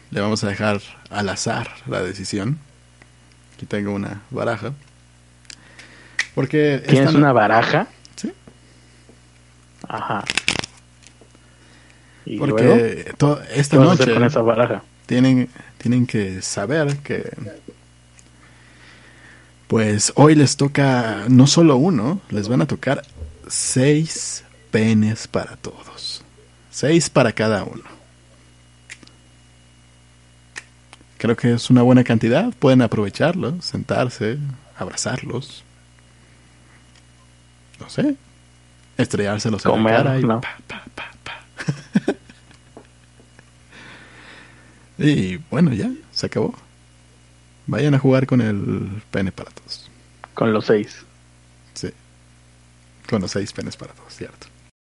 [0.09, 0.79] le vamos a dejar
[1.09, 2.57] al azar la decisión.
[3.53, 4.71] Aquí tengo una baraja.
[6.33, 7.87] Porque ¿Tienes una baraja?
[8.15, 8.31] Sí.
[9.89, 10.23] Ajá.
[12.25, 13.13] ¿Y Porque
[13.53, 14.81] esta noche con esa baraja?
[15.07, 17.31] Tienen, tienen que saber que
[19.75, 23.01] pues hoy les toca no solo uno, les van a tocar
[23.49, 26.23] seis penes para todos.
[26.71, 27.83] Seis para cada uno.
[31.17, 32.53] Creo que es una buena cantidad.
[32.53, 34.37] Pueden aprovecharlo, sentarse,
[34.77, 35.65] abrazarlos.
[37.77, 38.15] No sé.
[38.97, 42.15] Estrellárselos en la cara y pa, pa, pa,
[44.99, 46.55] y bueno, ya, se acabó.
[47.67, 49.89] Vayan a jugar con el pene para todos.
[50.33, 51.03] Con los seis.
[51.73, 51.91] Sí.
[53.09, 54.47] Con los seis penes para todos, cierto.